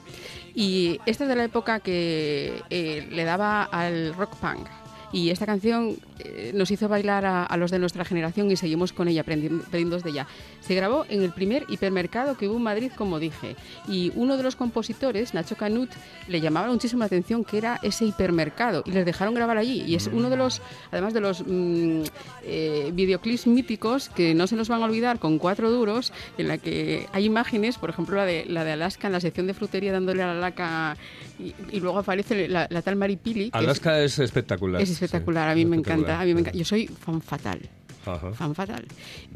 Y 0.55 1.00
esta 1.05 1.24
es 1.24 1.29
de 1.29 1.37
la 1.37 1.44
época 1.44 1.81
que 1.81 2.62
eh, 2.70 3.07
le 3.11 3.24
daba 3.24 3.64
al 3.64 4.14
rock 4.14 4.37
punk. 4.37 4.66
Y 5.12 5.30
esta 5.30 5.46
canción 5.46 5.96
eh, 6.18 6.52
nos 6.55 6.70
hizo 6.70 6.88
bailar 6.88 7.24
a, 7.24 7.44
a 7.44 7.57
los 7.57 7.70
de 7.70 7.79
nuestra 7.79 8.05
generación 8.05 8.50
y 8.50 8.57
seguimos 8.57 8.92
con 8.92 9.09
ella, 9.09 9.24
aprendi- 9.24 9.61
aprendiendo 9.61 9.98
de 9.98 10.11
ella. 10.11 10.26
Se 10.61 10.74
grabó 10.74 11.05
en 11.09 11.22
el 11.22 11.33
primer 11.33 11.64
hipermercado 11.68 12.37
que 12.37 12.48
hubo 12.48 12.57
en 12.57 12.62
Madrid, 12.62 12.90
como 12.96 13.18
dije. 13.18 13.57
Y 13.88 14.12
uno 14.14 14.37
de 14.37 14.42
los 14.42 14.57
compositores, 14.57 15.35
Nacho 15.35 15.57
Canut, 15.57 15.90
le 16.29 16.40
llamaba 16.40 16.68
muchísimo 16.68 17.00
la 17.00 17.07
atención 17.07 17.44
que 17.44 17.59
era 17.59 17.79
ese 17.83 18.05
hipermercado 18.05 18.83
y 18.87 18.90
les 18.90 19.05
dejaron 19.05 19.35
grabar 19.35 19.59
allí. 19.59 19.83
Y 19.87 19.94
es 19.94 20.07
uno 20.07 20.31
de 20.31 20.37
los, 20.37 20.61
además 20.90 21.14
de 21.14 21.20
los 21.20 21.42
mm, 21.46 22.02
eh, 22.44 22.90
videoclips 22.94 23.46
míticos 23.46 24.09
que 24.09 24.35
no 24.35 24.46
se 24.46 24.57
nos 24.57 24.68
van 24.68 24.83
a 24.83 24.87
olvidar 24.87 25.18
con 25.18 25.38
cuatro 25.38 25.70
duros, 25.70 26.12
en 26.38 26.48
la 26.48 26.59
que 26.59 27.07
hay 27.12 27.24
imágenes, 27.24 27.79
por 27.79 27.90
ejemplo 27.90 28.16
la 28.16 28.24
de, 28.24 28.44
la 28.46 28.64
de 28.64 28.72
Alaska 28.72 29.07
en 29.07 29.12
la 29.12 29.20
sección 29.20 29.46
de 29.46 29.55
frutería 29.55 29.92
dándole 29.92 30.22
a 30.22 30.29
la 30.29 30.35
laca 30.35 30.96
y, 31.38 31.55
y 31.70 31.81
luego 31.81 31.98
aparece 31.98 32.48
la, 32.48 32.66
la 32.70 32.83
tal 32.83 32.96
Maripili. 32.96 33.44
es- 33.46 33.55
Alaska 33.55 34.00
es, 34.00 34.18
espectacular. 34.18 34.81
es 34.81 34.90
espectacular, 34.90 35.48
sí, 35.48 35.52
a 35.52 35.55
mí 35.55 35.64
me 35.64 35.76
espectacular. 35.76 36.05
Encanta, 36.14 36.20
a 36.22 36.24
mí 36.24 36.34
me 36.34 36.40
encanta. 36.40 36.58
Yo 36.58 36.64
soy 36.64 36.86
fan 36.86 37.20
fatal, 37.20 37.60
Ajá. 38.04 38.32
fan 38.32 38.54
fatal. 38.54 38.84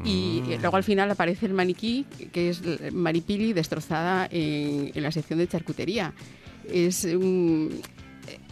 Y 0.03 0.41
eh, 0.49 0.57
luego 0.61 0.77
al 0.77 0.83
final 0.83 1.09
aparece 1.11 1.45
el 1.45 1.53
maniquí, 1.53 2.05
que 2.31 2.49
es 2.49 2.61
Maripili 2.93 3.53
destrozada 3.53 4.27
en, 4.31 4.91
en 4.93 5.03
la 5.03 5.11
sección 5.11 5.39
de 5.39 5.47
charcutería. 5.47 6.13
Es 6.67 7.05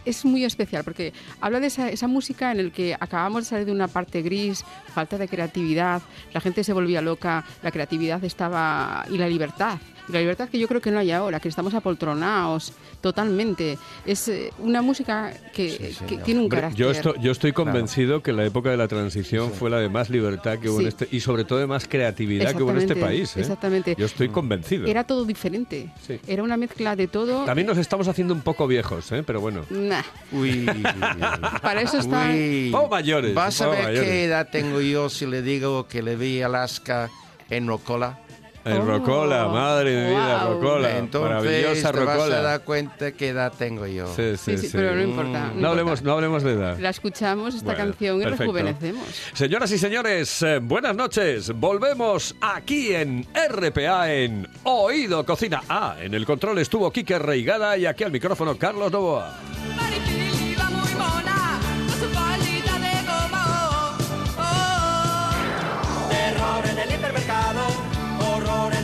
es 0.04 0.24
muy 0.24 0.44
especial 0.44 0.84
porque 0.84 1.12
habla 1.40 1.60
de 1.60 1.66
esa, 1.66 1.90
esa 1.90 2.06
música 2.06 2.52
en 2.52 2.60
el 2.60 2.72
que 2.72 2.94
acabamos 2.98 3.44
de 3.44 3.48
salir 3.50 3.66
de 3.66 3.72
una 3.72 3.88
parte 3.88 4.22
gris, 4.22 4.64
falta 4.94 5.18
de 5.18 5.28
creatividad, 5.28 6.02
la 6.32 6.40
gente 6.40 6.64
se 6.64 6.72
volvía 6.72 7.00
loca, 7.00 7.44
la 7.62 7.70
creatividad 7.70 8.22
estaba 8.24 9.04
y 9.10 9.18
la 9.18 9.28
libertad. 9.28 9.78
Y 10.10 10.12
la 10.12 10.20
libertad 10.20 10.48
que 10.48 10.58
yo 10.58 10.66
creo 10.68 10.80
que 10.80 10.90
no 10.90 10.98
hay 10.98 11.10
ahora, 11.12 11.38
que 11.40 11.48
estamos 11.48 11.72
apoltronados 11.74 12.72
totalmente. 13.00 13.78
Es 14.04 14.28
eh, 14.28 14.52
una 14.58 14.82
música 14.82 15.32
que, 15.54 15.70
Sí, 15.70 15.78
que 15.78 15.92
señor. 15.94 16.22
tiene 16.24 16.40
un 16.40 16.48
carácter. 16.48 16.78
yo, 16.78 16.90
estoy, 16.90 17.14
yo 17.20 17.32
estoy 17.32 17.52
convencido 17.52 18.22
que 18.22 18.32
la 18.32 18.44
época 18.44 18.70
de 18.70 18.76
la 18.76 18.88
transición 18.88 19.52
fue 19.52 19.70
la 19.70 19.78
de 19.78 19.88
más 19.88 20.10
libertad 20.10 20.58
que 20.58 20.68
hubo 20.68 20.80
en 20.80 20.88
este 20.88 21.08
y 21.10 21.20
sobre 21.20 21.44
todo 21.44 21.58
de 21.60 21.66
más 21.66 21.86
creatividad 21.88 22.54
que 22.54 22.62
hubo 22.62 22.70
en 22.72 22.78
este 22.78 22.92
Exactamente, 22.92 23.16
país. 23.18 23.36
¿eh? 23.36 23.40
exactamente. 23.40 23.94
Yo 23.98 24.06
estoy 24.06 24.28
convencido. 24.28 24.86
Era 24.86 25.04
todo 25.04 25.24
diferente. 25.24 25.90
Sí. 26.06 26.18
Era 26.26 26.42
una 26.42 26.56
mezcla 26.56 26.96
de 26.96 27.06
todo. 27.06 27.44
También 27.44 27.66
nos 27.66 27.78
estamos 27.78 28.08
haciendo 28.08 28.34
un 28.34 28.40
poco 28.42 28.66
viejos, 28.66 29.10
¿eh? 29.12 29.22
pero 29.24 29.40
bueno. 29.40 29.64
Nah, 29.70 30.02
Uy. 30.32 30.66
para 31.62 31.82
eso 31.82 31.98
está. 31.98 32.30
Uy. 32.30 32.74
Mayores, 32.90 33.34
Vas 33.34 33.60
a 33.60 33.68
ver 33.68 33.84
mayores. 33.84 34.08
qué 34.10 34.24
edad 34.24 34.48
tengo 34.50 34.80
yo 34.80 35.08
si 35.08 35.24
le 35.26 35.42
digo 35.42 35.86
que 35.86 36.02
le 36.02 36.16
vi 36.16 36.42
Alaska 36.42 37.08
en 37.48 37.66
Rocola. 37.68 38.18
En 38.64 38.76
Oh, 38.78 38.84
Rocola, 38.84 39.48
madre 39.48 39.90
de 39.92 40.10
vida, 40.10 40.44
wow. 40.44 40.54
Rocola. 40.60 40.98
Entonces 40.98 41.30
Maravillosa 41.30 41.92
te 41.92 41.98
vas 41.98 42.08
a 42.08 42.14
Rocola. 42.18 42.40
dar 42.42 42.60
cuenta 42.62 43.12
qué 43.12 43.28
edad 43.28 43.52
tengo 43.56 43.86
yo. 43.86 44.06
Sí, 44.14 44.36
sí, 44.36 44.52
Sí, 44.52 44.58
sí, 44.58 44.66
sí. 44.68 44.72
pero 44.76 44.94
no 44.94 45.02
importa. 45.02 45.50
No 45.54 45.68
hablemos, 45.68 46.02
no 46.02 46.12
hablemos 46.12 46.42
de 46.42 46.52
edad. 46.52 46.78
La 46.78 46.90
escuchamos, 46.90 47.54
esta 47.54 47.64
Bueno, 47.72 47.78
canción, 47.84 48.16
y 48.20 48.24
perfecto. 48.24 48.42
rejuvenecemos. 48.44 49.04
Señoras 49.32 49.70
y 49.72 49.78
señores, 49.78 50.42
eh, 50.42 50.58
buenas 50.60 50.94
noches. 50.94 51.52
Volvemos 51.54 52.34
aquí 52.40 52.94
en 52.94 53.26
RPA 53.34 54.12
en 54.12 54.46
Oído 54.64 55.24
Cocina. 55.24 55.62
Ah, 55.68 55.96
en 56.00 56.12
el 56.12 56.26
control 56.26 56.58
estuvo 56.58 56.90
Quique 56.92 57.18
Reigada 57.18 57.76
y 57.78 57.86
aquí 57.86 58.04
al 58.04 58.12
micrófono 58.12 58.58
Carlos 58.58 58.92
Novoa. 58.92 59.38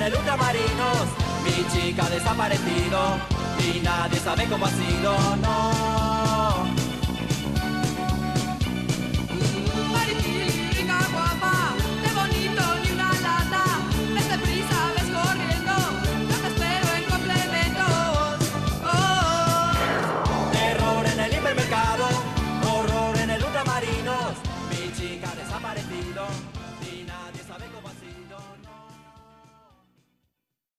El 0.07 0.15
ultramarinos. 0.15 1.07
Mi 1.45 1.67
chica 1.73 2.07
ha 2.07 2.11
desaparecido 2.11 2.99
y 3.59 3.81
nadie 3.81 4.19
sabe 4.21 4.47
cómo 4.47 4.67
ha 4.67 4.71
sido, 4.71 5.37
no. 5.43 6.16